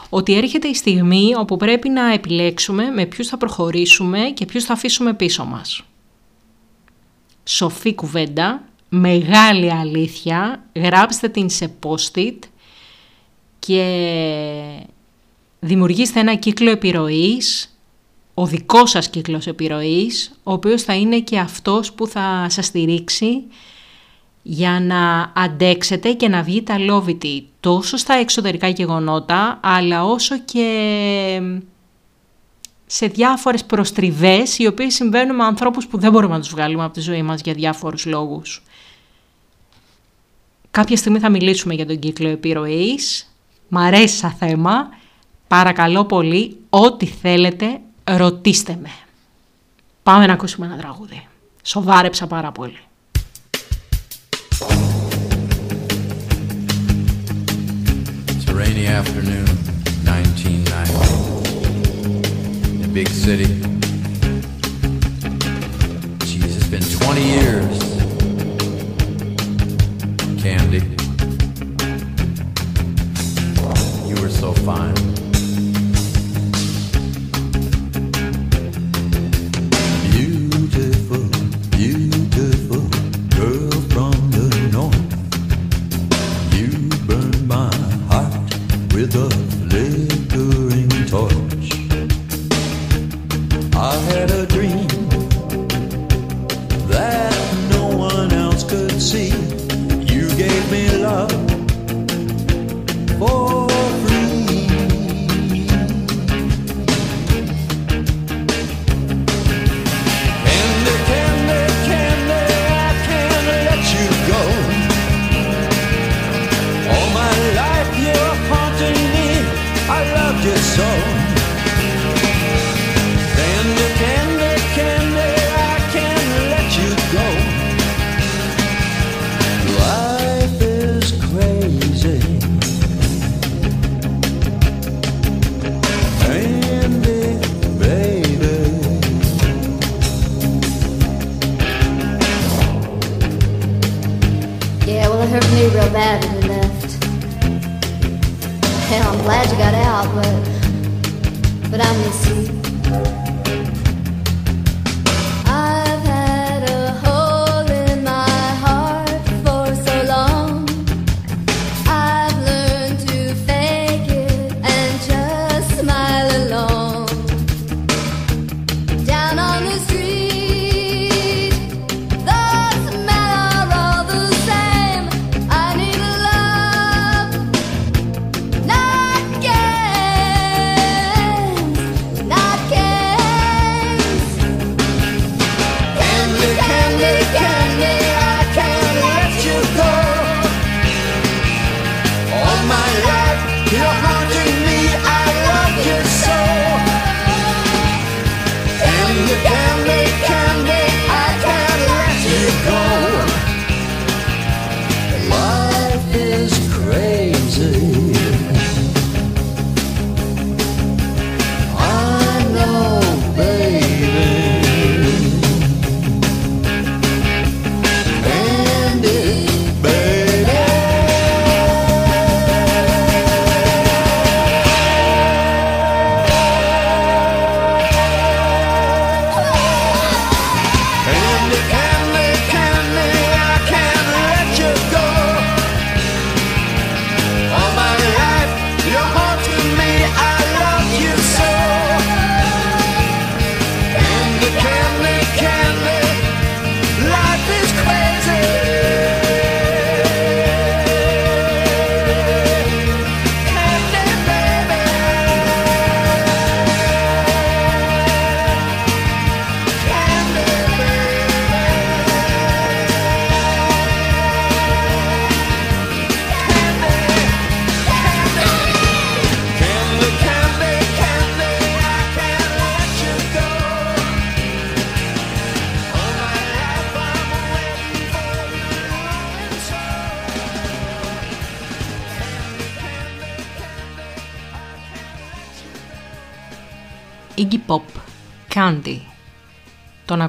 ότι 0.10 0.38
έρχεται 0.38 0.68
η 0.68 0.74
στιγμή 0.74 1.34
όπου 1.38 1.58
πρέπει 1.58 1.90
να 1.90 2.14
επιλέξουμε 2.14 2.90
με 2.90 3.06
ποιους 3.06 3.28
θα 3.28 3.38
προχωρήσουμε 3.38 4.20
και 4.20 4.46
ποιους 4.46 4.64
θα 4.64 4.74
αφήσουμε 4.74 5.14
πίσω 5.14 5.46
μας. 5.46 5.84
Σοφή 7.44 7.96
κουβέντα, 7.96 8.64
μεγάλη 8.90 9.72
αλήθεια, 9.72 10.64
γράψτε 10.76 11.28
την 11.28 11.50
σε 11.50 11.72
post-it 11.84 12.38
και 13.60 13.84
δημιουργήστε 15.60 16.20
ένα 16.20 16.36
κύκλο 16.36 16.70
επιρροής 16.70 17.74
ο 18.40 18.46
δικός 18.46 18.90
σας 18.90 19.10
κύκλος 19.10 19.48
επιρροής, 19.48 20.32
ο 20.44 20.52
οποίος 20.52 20.84
θα 20.84 20.96
είναι 20.96 21.20
και 21.20 21.40
αυτός 21.40 21.94
που 21.94 22.08
θα 22.08 22.46
σας 22.50 22.66
στηρίξει 22.66 23.44
για 24.42 24.80
να 24.80 25.32
αντέξετε 25.36 26.14
και 26.14 26.28
να 26.28 26.44
βγείτε 26.44 26.74
αλόβητοι 26.74 27.48
τόσο 27.60 27.98
στα 27.98 28.14
εξωτερικά 28.14 28.68
γεγονότα, 28.68 29.60
αλλά 29.64 30.06
όσο 30.06 30.40
και 30.40 31.42
σε 32.86 33.06
διάφορες 33.06 33.64
προστριβές, 33.64 34.58
οι 34.58 34.68
οποίες 34.68 34.94
συμβαίνουν 34.94 35.36
με 35.36 35.44
ανθρώπους 35.44 35.88
που 35.88 35.98
δεν 35.98 36.12
μπορούμε 36.12 36.34
να 36.34 36.40
τους 36.40 36.50
βγάλουμε 36.50 36.84
από 36.84 36.94
τη 36.94 37.00
ζωή 37.02 37.22
μας 37.22 37.42
για 37.42 37.54
διάφορους 37.54 38.06
λόγους. 38.06 38.64
Κάποια 40.72 40.98
στιγμή 40.98 41.20
θα 41.20 41.30
μιλήσουμε 41.30 41.74
για 41.74 41.86
τον 41.86 42.00
κύκλο 42.00 42.30
επιρροής. 42.30 43.34
Μ' 43.68 43.78
αρέσει 43.78 44.16
σαν 44.16 44.32
θέμα. 44.32 44.90
Παρακαλώ 45.48 46.06
πολύ, 46.06 46.58
ό,τι 46.70 47.06
θέλετε 47.06 47.80
ρωτήστε 48.18 48.78
με. 48.82 48.89
Πάμε 50.03 50.26
να 50.26 50.34
ακούσουμε 50.34 50.66
ένα 50.66 50.78
τραγούδι. 50.78 51.28
Σοβάρεψα 51.64 52.28
πάρα 52.28 52.51
πολύ. 52.51 52.80
It's 58.28 58.47
a 58.47 58.53
rainy 58.53 58.88
afternoon, 58.99 59.47
1990. 60.05 61.30
In 62.76 62.82
a 62.84 62.91
big 62.99 63.10
city. 63.26 63.49
Jeez, 66.30 66.53
it's 66.57 66.70
been 66.74 66.84
20 66.84 67.22
years. 67.38 67.78
Candy. 70.43 70.82
You 74.10 74.16
were 74.22 74.34
so 74.41 74.49
fine. 74.68 75.29
de 89.10 90.19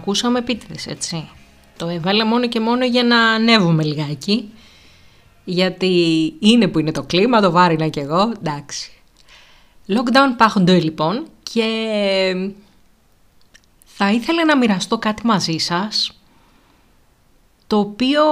ακούσαμε 0.00 0.38
επίτηδες, 0.38 0.86
έτσι. 0.86 1.28
Το 1.76 1.88
έβαλε 1.88 2.24
μόνο 2.24 2.48
και 2.48 2.60
μόνο 2.60 2.84
για 2.84 3.04
να 3.04 3.30
ανέβουμε 3.30 3.84
λιγάκι. 3.84 4.52
Γιατί 5.44 6.34
είναι 6.38 6.68
που 6.68 6.78
είναι 6.78 6.92
το 6.92 7.02
κλίμα, 7.02 7.40
το 7.40 7.50
βάρινα 7.50 7.88
κι 7.88 7.98
εγώ, 7.98 8.32
εντάξει. 8.38 8.90
Lockdown 9.88 10.46
Pachondeux 10.46 10.82
λοιπόν 10.82 11.26
και 11.42 11.64
θα 13.84 14.12
ήθελα 14.12 14.44
να 14.44 14.56
μοιραστώ 14.56 14.98
κάτι 14.98 15.26
μαζί 15.26 15.58
σας 15.58 16.12
το 17.66 17.78
οποίο 17.78 18.22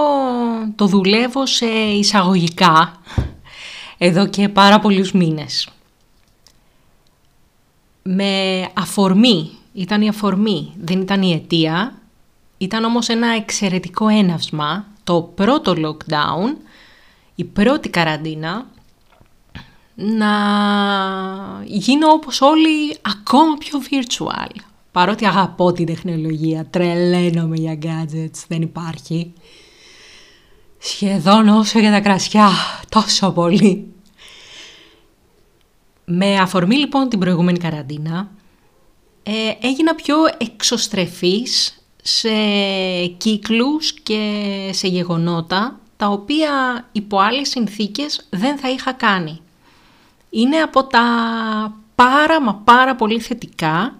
το 0.76 0.86
δουλεύω 0.86 1.46
σε 1.46 1.66
εισαγωγικά 1.66 3.00
εδώ 3.98 4.26
και 4.26 4.48
πάρα 4.48 4.78
πολλούς 4.78 5.12
μήνες. 5.12 5.68
Με 8.02 8.62
αφορμή, 8.74 9.57
ήταν 9.78 10.02
η 10.02 10.08
αφορμή, 10.08 10.72
δεν 10.80 11.00
ήταν 11.00 11.22
η 11.22 11.32
αιτία, 11.32 11.98
ήταν 12.58 12.84
όμως 12.84 13.08
ένα 13.08 13.34
εξαιρετικό 13.34 14.08
έναυσμα, 14.08 14.86
το 15.04 15.22
πρώτο 15.34 15.74
lockdown, 15.76 16.56
η 17.34 17.44
πρώτη 17.44 17.88
καραντίνα, 17.88 18.66
να 19.94 20.32
γίνω 21.64 22.08
όπως 22.08 22.40
όλοι 22.40 22.96
ακόμα 23.02 23.56
πιο 23.58 23.78
virtual. 23.90 24.60
Παρότι 24.92 25.26
αγαπώ 25.26 25.72
την 25.72 25.86
τεχνολογία, 25.86 26.66
τρελαίνομαι 26.70 27.56
για 27.56 27.78
gadgets, 27.82 28.44
δεν 28.48 28.62
υπάρχει. 28.62 29.32
Σχεδόν 30.78 31.48
όσο 31.48 31.78
για 31.78 31.90
τα 31.90 32.00
κρασιά, 32.00 32.48
τόσο 32.88 33.32
πολύ. 33.32 33.92
Με 36.04 36.36
αφορμή 36.36 36.76
λοιπόν 36.76 37.08
την 37.08 37.18
προηγούμενη 37.18 37.58
καραντίνα, 37.58 38.30
ε, 39.30 39.66
έγινα 39.66 39.94
πιο 39.94 40.16
εξωστρεφής 40.38 41.82
σε 42.02 42.28
κύκλους 43.06 43.92
και 43.92 44.42
σε 44.72 44.88
γεγονότα 44.88 45.78
τα 45.96 46.06
οποία 46.06 46.50
υπό 46.92 47.18
άλλες 47.18 47.48
συνθήκες 47.48 48.26
δεν 48.30 48.58
θα 48.58 48.70
είχα 48.70 48.92
κάνει. 48.92 49.40
Είναι 50.30 50.56
από 50.56 50.84
τα 50.84 51.02
πάρα 51.94 52.40
μα 52.42 52.54
πάρα 52.54 52.94
πολύ 52.94 53.20
θετικά 53.20 53.98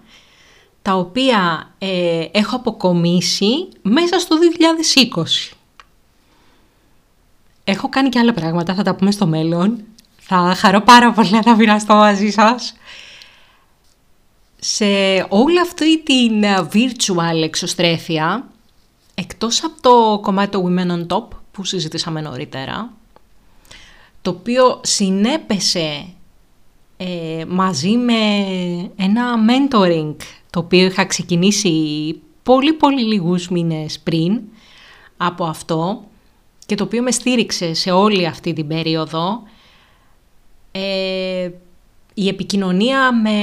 τα 0.81 0.93
οποία 0.93 1.69
ε, 1.77 2.25
έχω 2.31 2.55
αποκομίσει 2.55 3.69
μέσα 3.81 4.19
στο 4.19 4.35
2020. 5.51 5.55
Έχω 7.63 7.89
κάνει 7.89 8.09
και 8.09 8.19
άλλα 8.19 8.33
πράγματα, 8.33 8.73
θα 8.73 8.83
τα 8.83 8.95
πούμε 8.95 9.11
στο 9.11 9.27
μέλλον. 9.27 9.83
Θα 10.19 10.55
χαρώ 10.57 10.81
πάρα 10.81 11.11
πολύ 11.11 11.29
να 11.29 11.41
τα 11.41 11.55
μοιραστώ 11.55 11.93
μαζί 11.93 12.29
σας. 12.29 12.73
Σε 14.59 14.85
όλη 15.29 15.59
αυτή 15.59 16.03
την 16.03 16.43
virtual 16.73 17.43
εξωστρέφεια, 17.43 18.47
εκτός 19.15 19.63
από 19.63 19.81
το 19.81 20.19
κομμάτι 20.21 20.49
του 20.49 20.65
Women 20.67 20.91
on 20.91 21.07
Top 21.07 21.27
που 21.51 21.63
συζητήσαμε 21.63 22.21
νωρίτερα, 22.21 22.93
το 24.21 24.29
οποίο 24.29 24.79
συνέπεσε 24.83 26.07
ε, 26.97 27.45
μαζί 27.47 27.97
με 27.97 28.13
ένα 28.95 29.35
mentoring 29.47 30.15
το 30.49 30.59
οποίο 30.59 30.85
είχα 30.85 31.05
ξεκινήσει 31.05 31.71
πολύ 32.43 32.73
πολύ 32.73 33.03
λίγους 33.03 33.49
μήνες 33.49 33.99
πριν 33.99 34.41
από 35.17 35.45
αυτό 35.45 36.03
και 36.65 36.75
το 36.75 36.83
οποίο 36.83 37.01
με 37.01 37.11
στήριξε 37.11 37.73
σε 37.73 37.91
όλη 37.91 38.25
αυτή 38.25 38.53
την 38.53 38.67
περίοδο. 38.67 39.43
Ε, 40.71 41.49
η 42.19 42.27
επικοινωνία 42.27 43.13
με, 43.13 43.39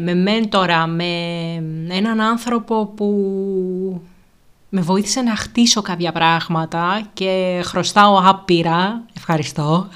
με 0.00 0.14
μέντορα, 0.14 0.86
με 0.86 1.04
έναν 1.88 2.20
άνθρωπο 2.20 2.86
που 2.86 3.06
με 4.68 4.80
βοήθησε 4.80 5.20
να 5.20 5.36
χτίσω 5.36 5.82
κάποια 5.82 6.12
πράγματα 6.12 7.08
και 7.14 7.60
χρωστάω 7.64 8.18
άπειρα, 8.22 9.04
ευχαριστώ. 9.16 9.88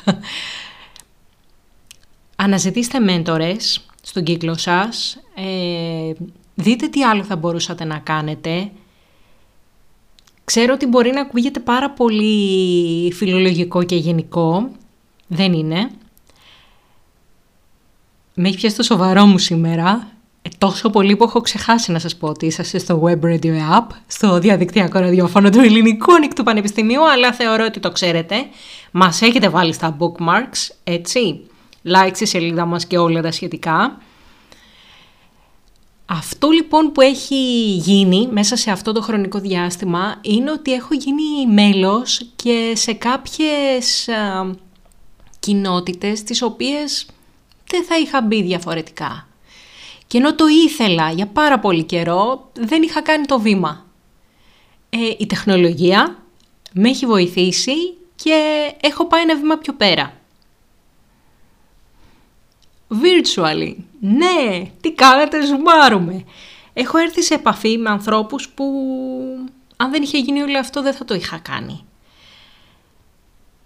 Αναζητήστε 2.37 2.99
μέντορες 2.99 3.87
στον 4.03 4.23
κύκλο 4.23 4.57
σας, 4.57 5.19
ε, 5.35 6.13
δείτε 6.55 6.89
τι 6.89 7.05
άλλο 7.05 7.25
θα 7.25 7.37
μπορούσατε 7.37 7.85
να 7.85 7.99
κάνετε. 7.99 8.71
Ξέρω 10.45 10.73
ότι 10.73 10.87
μπορεί 10.87 11.11
να 11.11 11.21
ακούγεται 11.21 11.61
πάρα 11.61 11.91
πολύ 11.91 13.13
φιλολογικό 13.13 13.83
και 13.83 13.97
γενικό, 13.97 14.71
δεν 15.27 15.53
είναι. 15.53 15.91
Με 18.39 18.49
έχει 18.49 18.57
πιάσει 18.57 18.77
το 18.77 18.83
σοβαρό 18.83 19.27
μου 19.27 19.39
σήμερα, 19.39 20.09
ε, 20.43 20.49
τόσο 20.59 20.91
πολύ 20.91 21.17
που 21.17 21.25
έχω 21.25 21.41
ξεχάσει 21.41 21.93
να 21.93 21.99
σας 21.99 22.17
πω 22.17 22.29
ότι 22.29 22.47
είσαστε 22.47 22.79
στο 22.79 23.03
Web 23.05 23.25
Radio 23.25 23.79
App, 23.79 23.87
στο 24.07 24.39
διαδικτυακό 24.39 24.99
ραδιόφωνο 24.99 25.51
του 25.51 25.61
Ελληνικού 25.61 26.15
Ανοιχτού 26.15 26.43
Πανεπιστημίου, 26.43 27.11
αλλά 27.11 27.33
θεωρώ 27.33 27.65
ότι 27.65 27.81
το 27.81 27.93
ξέρετε. 27.93 28.35
Μας 28.91 29.23
έχετε 29.23 29.49
βάλει 29.49 29.73
στα 29.73 29.97
bookmarks, 29.99 30.75
έτσι 30.85 31.41
like 31.85 32.11
στη 32.15 32.27
σελίδα 32.27 32.65
μας 32.65 32.87
και 32.87 32.99
όλα 32.99 33.23
τα 33.23 33.31
σχετικά. 33.33 33.99
Αυτό 36.07 36.51
λοιπόν 36.51 36.93
που 36.93 37.01
έχει 37.01 37.37
γίνει 37.77 38.29
μέσα 38.33 38.57
σε 38.57 38.71
αυτό 38.71 38.93
το 38.93 39.03
χρονικό 39.03 39.39
διάστημα 39.39 40.15
είναι 40.21 40.51
ότι 40.51 40.73
έχω 40.73 40.95
γίνει 40.95 41.53
μέλος 41.53 42.31
και 42.37 42.73
σε 42.75 42.93
κάποιες 42.93 44.09
α, 44.09 44.51
κοινότητες 45.39 46.23
τις 46.23 46.43
οποίες 46.43 47.07
δεν 47.71 47.85
θα 47.85 47.99
είχα 47.99 48.23
μπει 48.23 48.43
διαφορετικά. 48.43 49.29
Και 50.07 50.19
ενώ 50.19 50.35
το 50.35 50.45
ήθελα 50.47 51.11
για 51.11 51.27
πάρα 51.27 51.59
πολύ 51.59 51.85
καιρό, 51.85 52.51
δεν 52.53 52.83
είχα 52.83 53.01
κάνει 53.03 53.27
το 53.27 53.41
βήμα. 53.41 53.87
Ε, 54.91 54.99
η 55.19 55.27
τεχνολογία 55.27 56.19
με 56.73 56.89
έχει 56.89 57.07
βοηθήσει 57.07 57.75
και 58.17 58.73
έχω 58.81 59.07
πάει 59.07 59.23
ένα 59.23 59.37
βήμα 59.37 59.57
πιο 59.57 59.73
πέρα 59.73 60.17
virtually. 62.91 63.75
Ναι, 64.01 64.71
τι 64.81 64.93
κάνετε, 64.93 65.47
ζουμάρουμε. 65.47 66.25
Έχω 66.73 66.99
έρθει 66.99 67.23
σε 67.23 67.35
επαφή 67.35 67.79
με 67.79 67.91
ανθρώπους 67.91 68.49
που 68.49 68.65
αν 69.77 69.91
δεν 69.91 70.03
είχε 70.03 70.19
γίνει 70.19 70.43
όλο 70.43 70.59
αυτό 70.59 70.83
δεν 70.83 70.95
θα 70.95 71.05
το 71.05 71.15
είχα 71.15 71.39
κάνει. 71.39 71.85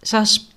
Σας 0.01 0.50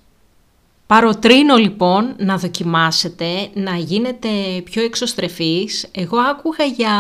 παροτρύνω 0.87 1.55
λοιπόν 1.55 2.15
να 2.17 2.37
δοκιμάσετε, 2.37 3.49
να 3.53 3.75
γίνετε 3.75 4.29
πιο 4.63 4.83
εξωστρεφείς. 4.83 5.89
Εγώ 5.91 6.17
άκουγα 6.17 6.65
για 6.65 6.97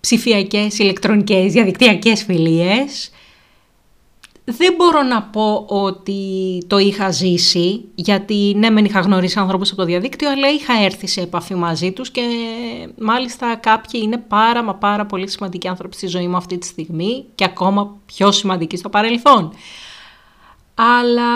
ψηφιακές, 0.00 0.78
ηλεκτρονικές, 0.78 1.52
διαδικτυακές 1.52 2.24
φιλίες 2.24 3.10
δεν 4.44 4.74
μπορώ 4.76 5.02
να 5.02 5.22
πω 5.22 5.64
ότι 5.68 6.22
το 6.66 6.78
είχα 6.78 7.10
ζήσει, 7.10 7.84
γιατί 7.94 8.54
ναι 8.56 8.70
μεν 8.70 8.84
είχα 8.84 9.00
γνωρίσει 9.00 9.38
ανθρώπους 9.38 9.70
από 9.70 9.80
το 9.80 9.84
διαδίκτυο, 9.86 10.30
αλλά 10.30 10.48
είχα 10.48 10.72
έρθει 10.82 11.06
σε 11.06 11.20
επαφή 11.20 11.54
μαζί 11.54 11.92
τους 11.92 12.10
και 12.10 12.22
μάλιστα 12.98 13.56
κάποιοι 13.56 14.00
είναι 14.04 14.18
πάρα 14.18 14.62
μα 14.62 14.74
πάρα 14.74 15.06
πολύ 15.06 15.28
σημαντικοί 15.28 15.68
άνθρωποι 15.68 15.94
στη 15.94 16.06
ζωή 16.06 16.28
μου 16.28 16.36
αυτή 16.36 16.58
τη 16.58 16.66
στιγμή 16.66 17.24
και 17.34 17.44
ακόμα 17.44 17.96
πιο 18.06 18.32
σημαντικοί 18.32 18.76
στο 18.76 18.88
παρελθόν. 18.88 19.52
Αλλά 20.74 21.30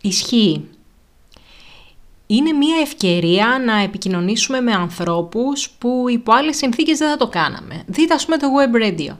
ισχύει. 0.00 0.68
Είναι 2.26 2.52
μια 2.52 2.76
ευκαιρία 2.80 3.62
να 3.64 3.76
επικοινωνήσουμε 3.76 4.60
με 4.60 4.72
ανθρώπους 4.72 5.70
που 5.70 6.04
υπό 6.08 6.32
άλλες 6.32 6.56
συνθήκες 6.56 6.98
δεν 6.98 7.10
θα 7.10 7.16
το 7.16 7.28
κάναμε. 7.28 7.82
Δείτε 7.86 8.14
ας 8.14 8.24
πούμε 8.24 8.36
το 8.36 8.46
web 8.58 8.82
radio. 8.82 9.16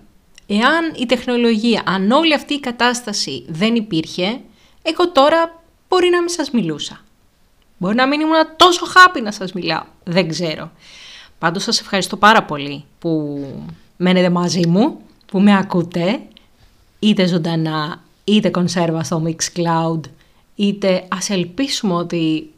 Εάν 0.46 0.92
η 0.96 1.06
τεχνολογία, 1.06 1.82
αν 1.86 2.10
όλη 2.10 2.34
αυτή 2.34 2.54
η 2.54 2.60
κατάσταση 2.60 3.44
δεν 3.48 3.74
υπήρχε, 3.74 4.40
εγώ 4.82 5.10
τώρα 5.12 5.62
μπορεί 5.88 6.08
να 6.08 6.18
μην 6.18 6.28
σας 6.28 6.50
μιλούσα. 6.50 7.04
Μπορεί 7.78 7.94
να 7.94 8.06
μην 8.06 8.20
ήμουν 8.20 8.34
τόσο 8.56 8.86
χάπη 8.86 9.20
να 9.20 9.32
σας 9.32 9.52
μιλάω. 9.52 9.82
Δεν 10.04 10.28
ξέρω. 10.28 10.70
Πάντως 11.38 11.62
σας 11.62 11.80
ευχαριστώ 11.80 12.16
πάρα 12.16 12.42
πολύ 12.42 12.84
που 12.98 13.44
μένετε 13.96 14.30
μαζί 14.30 14.66
μου, 14.66 15.00
που 15.26 15.40
με 15.40 15.56
ακούτε, 15.56 16.20
είτε 16.98 17.26
ζωντανά, 17.26 18.02
είτε 18.24 18.50
κονσέρβα 18.50 19.02
στο 19.02 19.22
Mixcloud, 19.26 20.00
είτε 20.60 21.06
ας 21.08 21.30
ελπίσουμε 21.30 21.94
ότι 21.94 22.52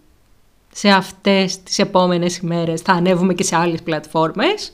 σε 0.72 0.88
αυτές 0.88 1.62
τις 1.62 1.78
επόμενες 1.78 2.36
ημέρες 2.36 2.80
θα 2.80 2.92
ανέβουμε 2.92 3.34
και 3.34 3.42
σε 3.42 3.56
άλλες 3.56 3.82
πλατφόρμες. 3.82 4.72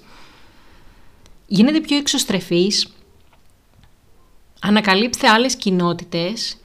Γίνεται 1.46 1.80
πιο 1.80 1.96
εξωστρεφής, 1.96 2.92
Ανακαλύψτε 4.60 5.28
άλλες 5.28 5.56
κοινότητες 5.56 6.56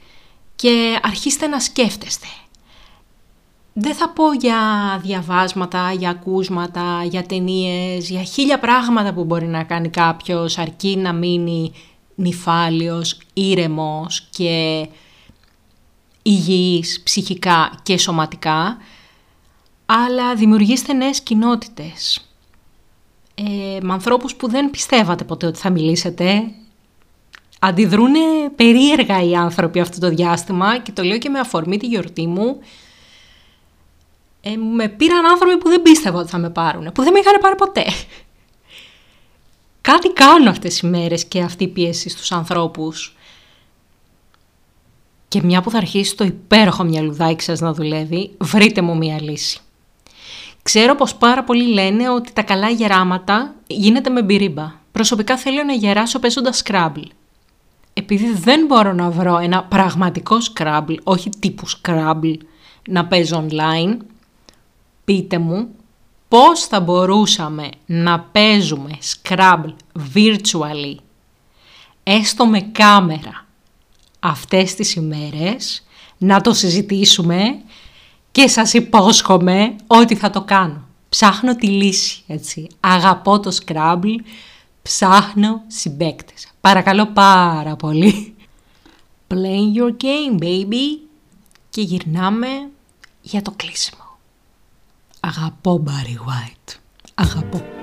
και 0.56 1.00
αρχίστε 1.02 1.48
να 1.48 1.60
σκέφτεστε. 1.60 2.28
Δεν 3.74 3.96
θα 3.96 4.10
πω 4.10 4.34
για 4.34 4.58
διαβάσματα, 5.04 5.92
για 5.92 6.10
ακούσματα, 6.10 7.04
για 7.04 7.24
ταινίες, 7.24 8.10
για 8.10 8.24
χίλια 8.24 8.60
πράγματα 8.60 9.14
που 9.14 9.24
μπορεί 9.24 9.46
να 9.46 9.64
κάνει 9.64 9.90
κάποιος 9.90 10.58
αρκεί 10.58 10.98
να 10.98 11.14
μείνει 11.14 11.72
νυφάλιος, 12.16 13.18
ήρεμος 13.34 14.28
και 14.30 14.88
υγιής 16.24 17.02
ψυχικά 17.04 17.80
και 17.84 17.98
σωματικά. 17.98 18.78
αλλά 19.86 20.36
δημιουργήστε 20.36 20.94
νέες 20.94 21.22
κοινότητες. 21.22 22.28
Ε, 23.36 23.78
με 23.82 23.94
ανθρώπους 23.94 24.36
που 24.36 24.50
δεν 24.50 24.70
πιστεύατε 24.70 25.24
ποτέ 25.24 25.46
ότι 25.46 25.60
θα 25.60 25.70
μιλήσετε. 25.70 26.44
Αντιδρούνε 27.60 28.20
περίεργα 28.56 29.24
οι 29.24 29.36
άνθρωποι 29.36 29.80
αυτό 29.80 30.00
το 30.00 30.10
διάστημα 30.10 30.78
και 30.78 30.92
το 30.92 31.04
λέω 31.04 31.18
και 31.18 31.30
με 31.30 31.40
αφορμή 31.40 31.78
τη 31.78 31.88
γιορτή 31.88 32.28
μου. 32.28 32.60
Ε, 34.42 34.56
με 34.56 34.88
πήραν 34.88 35.26
άνθρωποι 35.26 35.58
που 35.58 35.70
δεν 35.70 35.82
πίστευα 35.82 36.20
ότι 36.20 36.30
θα 36.30 36.38
με 36.38 36.50
πάρουν, 36.50 36.92
που 36.92 37.04
δεν 37.04 37.14
με 37.14 37.20
είχαν 37.20 37.40
πάρει 37.42 37.56
ποτέ. 37.56 37.86
Κάτι 39.82 40.10
κάνουν 40.10 40.48
αυτές 40.48 40.80
οι 40.80 40.88
μέρες 40.88 41.26
και 41.26 41.42
αυτή 41.42 41.64
η 41.64 41.68
πίεση 41.68 42.10
στους 42.10 42.32
ανθρώπους. 42.32 43.16
Και 45.34 45.42
μια 45.44 45.62
που 45.62 45.70
θα 45.70 45.78
αρχίσει 45.78 46.16
το 46.16 46.24
υπέροχο 46.24 46.84
μυαλουδάκι 46.84 47.44
σας 47.44 47.60
να 47.60 47.74
δουλεύει, 47.74 48.32
βρείτε 48.40 48.82
μου 48.82 48.98
μια 48.98 49.22
λύση. 49.22 49.60
Ξέρω 50.64 50.96
πως 50.96 51.16
πάρα 51.16 51.44
πολλοί 51.44 51.74
λένε 51.74 52.10
ότι 52.10 52.34
τα 52.34 52.42
καλά 52.44 52.70
γεράματα 52.70 53.56
γίνεται 53.68 54.10
με 54.10 54.24
μπυρίμπα. 54.24 54.72
Προσωπικά 54.92 55.38
θέλω 55.38 55.64
να 55.64 55.74
γεράσω 55.74 56.20
παίζοντας 56.20 56.62
Scrabble. 56.66 57.08
Επειδή 57.94 58.34
δεν 58.34 58.66
μπορώ 58.66 58.94
να 58.94 59.10
βρω 59.10 59.38
ένα 59.38 59.64
πραγματικό 59.64 60.38
Scrabble, 60.54 60.98
όχι 61.04 61.30
τύπου 61.40 61.66
Scrabble, 61.70 62.38
να 62.88 63.06
παίζω 63.06 63.46
online, 63.50 63.98
πείτε 65.06 65.38
μου 65.38 65.68
πώς 66.28 66.66
θα 66.66 66.80
μπορούσαμε 66.80 67.70
να 67.86 68.20
παίζουμε 68.20 68.98
Scrabble 69.14 69.74
virtually, 70.14 70.96
έστω 72.04 72.46
με 72.46 72.60
κάμερα, 72.62 73.43
αυτές 74.24 74.76
τις 74.76 74.96
ημέρες, 74.96 75.84
να 76.18 76.42
το 76.42 76.54
συζητήσουμε 76.54 77.62
και 78.32 78.48
σας 78.48 78.74
υπόσχομαι 78.74 79.76
ότι 79.88 80.16
θα 80.16 80.30
το 80.30 80.42
κάνω. 80.42 80.88
Ψάχνω 81.10 81.56
τη 81.56 81.68
λύση, 81.68 82.24
έτσι. 82.28 82.68
Αγαπώ 82.80 83.40
το 83.40 83.58
Scrabble, 83.66 84.16
ψάχνω 84.82 85.62
συμπέκτες. 85.68 86.48
Παρακαλώ 86.62 87.06
πάρα 87.06 87.76
πολύ. 87.76 88.36
Play 89.28 89.78
your 89.78 89.92
game, 90.04 90.44
baby. 90.44 91.00
Και 91.70 91.82
γυρνάμε 91.82 92.48
για 93.22 93.42
το 93.42 93.54
κλείσιμο. 93.56 94.18
Αγαπώ 95.20 95.84
Barry 95.88 96.30
White. 96.30 96.76
Αγαπώ. 97.14 97.83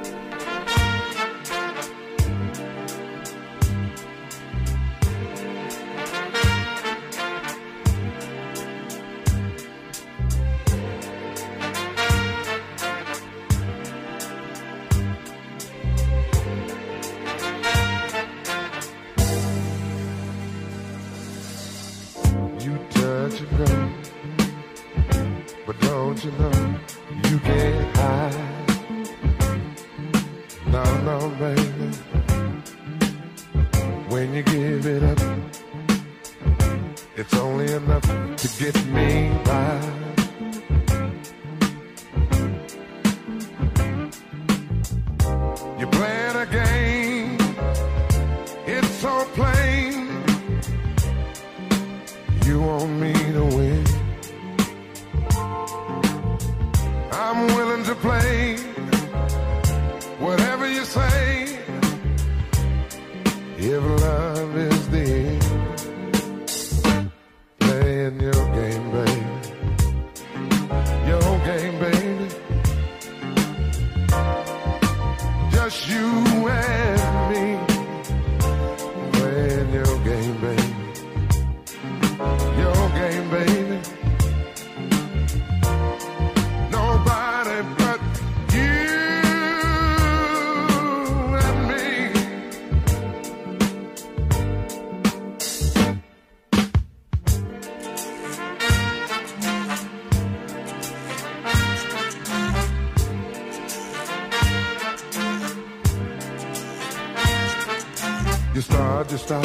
You 109.11 109.19
stop. 109.19 109.45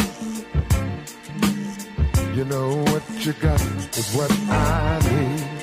You 2.35 2.45
know 2.45 2.83
what 2.83 3.01
you 3.25 3.33
got 3.33 3.59
is 3.97 4.13
what 4.13 4.31
I 4.47 4.99
need. 5.09 5.54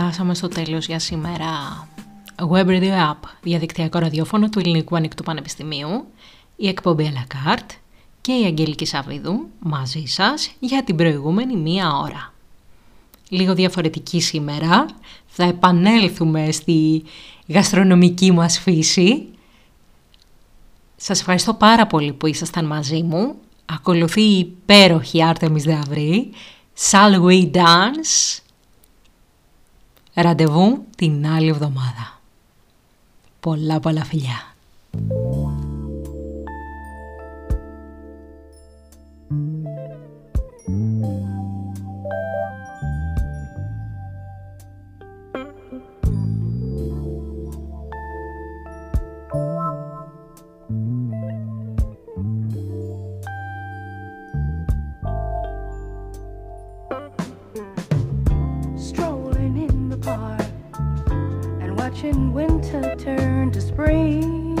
Φτάσαμε 0.00 0.34
στο 0.34 0.48
τέλος 0.48 0.86
για 0.86 0.98
σήμερα. 0.98 1.48
Web 2.50 2.66
Radio 2.66 3.10
App, 3.10 3.28
διαδικτυακό 3.42 3.98
ραδιόφωνο 3.98 4.48
του 4.48 4.58
Ελληνικού 4.58 4.96
Ανοιχτού 4.96 5.22
Πανεπιστημίου, 5.22 6.06
η 6.56 6.68
εκπομπή 6.68 7.12
à 7.12 7.18
la 7.18 7.34
carte 7.34 7.70
και 8.20 8.32
η 8.32 8.44
Αγγέλικη 8.44 8.86
Σαββίδου 8.86 9.48
μαζί 9.58 10.02
σας 10.06 10.50
για 10.58 10.84
την 10.84 10.96
προηγούμενη 10.96 11.56
μία 11.56 11.96
ώρα. 11.96 12.32
λίγο 13.28 13.54
διαφορετική 13.54 14.20
σήμερα. 14.20 14.86
Θα 15.26 15.44
επανέλθουμε 15.44 16.52
στη 16.52 17.02
γαστρονομική 17.46 18.32
μας 18.32 18.58
φύση. 18.58 19.28
Σας 20.96 21.20
ευχαριστώ 21.20 21.54
πάρα 21.54 21.86
πολύ 21.86 22.12
που 22.12 22.26
ήσασταν 22.26 22.66
μαζί 22.66 23.02
μου. 23.02 23.34
Ακολουθεί 23.66 24.22
η 24.22 24.38
υπέροχη 24.38 25.20
Artemis 25.32 25.64
Δεαυρή. 25.64 26.30
Shall 26.90 27.20
we 27.22 27.50
dance? 27.50 28.40
Ραντεβού 30.14 30.84
την 30.96 31.26
άλλη 31.26 31.48
εβδομάδα. 31.48 32.20
Πολλά 33.40 33.80
πολλά 33.80 34.04
φιλιά. 34.04 34.54
Watching 62.02 62.32
winter 62.32 62.94
turn 62.96 63.50
to 63.50 63.60
spring. 63.60 64.56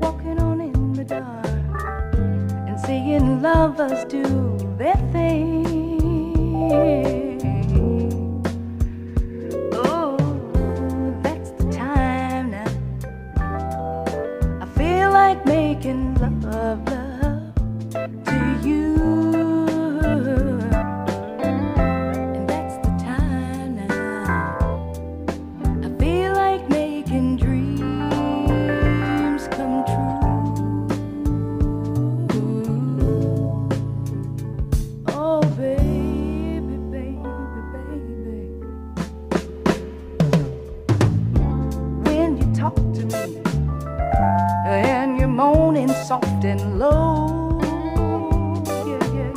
Walking 0.00 0.38
on 0.40 0.62
in 0.62 0.94
the 0.94 1.04
dark 1.04 1.46
and 2.68 2.80
seeing 2.80 3.42
lovers 3.42 4.06
do 4.06 4.22
their 4.78 4.96
thing. 5.12 5.64
Moaning 45.34 45.88
soft 45.88 46.44
and 46.44 46.78
low. 46.78 47.58
Yeah, 48.86 49.04
yeah, 49.14 49.32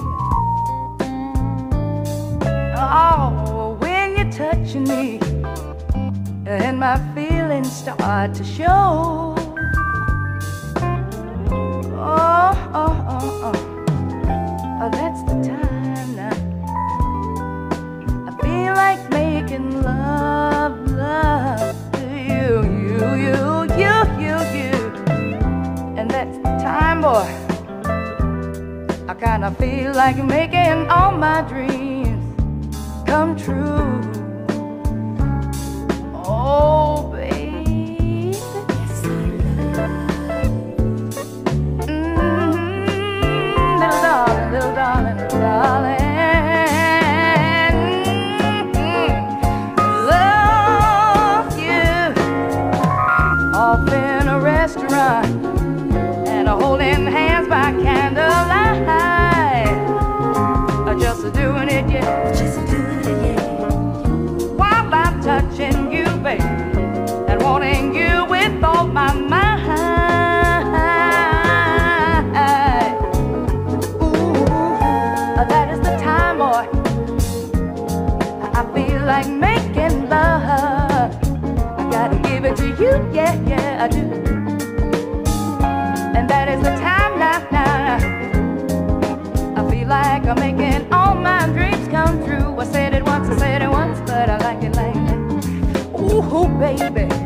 yeah. 2.43 2.75
Oh, 2.77 3.77
when 3.79 4.15
you're 4.15 4.31
touching 4.31 4.83
me 4.83 5.19
and 6.45 6.79
my 6.79 6.97
feelings 7.15 7.71
start 7.71 8.35
to 8.35 8.43
show. 8.43 9.35
Oh, 11.99 12.53
oh, 12.73 12.95
oh, 13.15 13.41
oh. 13.47 13.55
Oh, 14.79 14.89
that's 14.91 15.21
the 15.23 15.33
time 15.43 16.15
now. 16.15 16.37
I 18.27 18.31
feel 18.43 18.73
like 18.75 19.01
making 19.09 19.81
love, 19.81 19.85
love 19.85 20.56
I 29.17 29.19
kinda 29.19 29.51
feel 29.59 29.93
like 29.95 30.23
making 30.23 30.91
all 30.91 31.11
my 31.11 31.41
dreams 31.41 32.23
come 33.07 33.35
true. 33.35 33.86
Making 90.53 90.93
all 90.93 91.13
my 91.13 91.45
dreams 91.47 91.87
come 91.89 92.23
true. 92.25 92.55
I 92.57 92.65
said 92.65 92.93
it 92.93 93.03
once, 93.03 93.29
I 93.29 93.37
said 93.37 93.61
it 93.61 93.69
once, 93.69 93.99
but 94.05 94.29
I 94.29 94.37
like 94.37 94.63
it 94.63 94.75
like 94.75 94.93
that. 94.93 95.99
Ooh, 95.99 96.47
baby. 96.59 97.16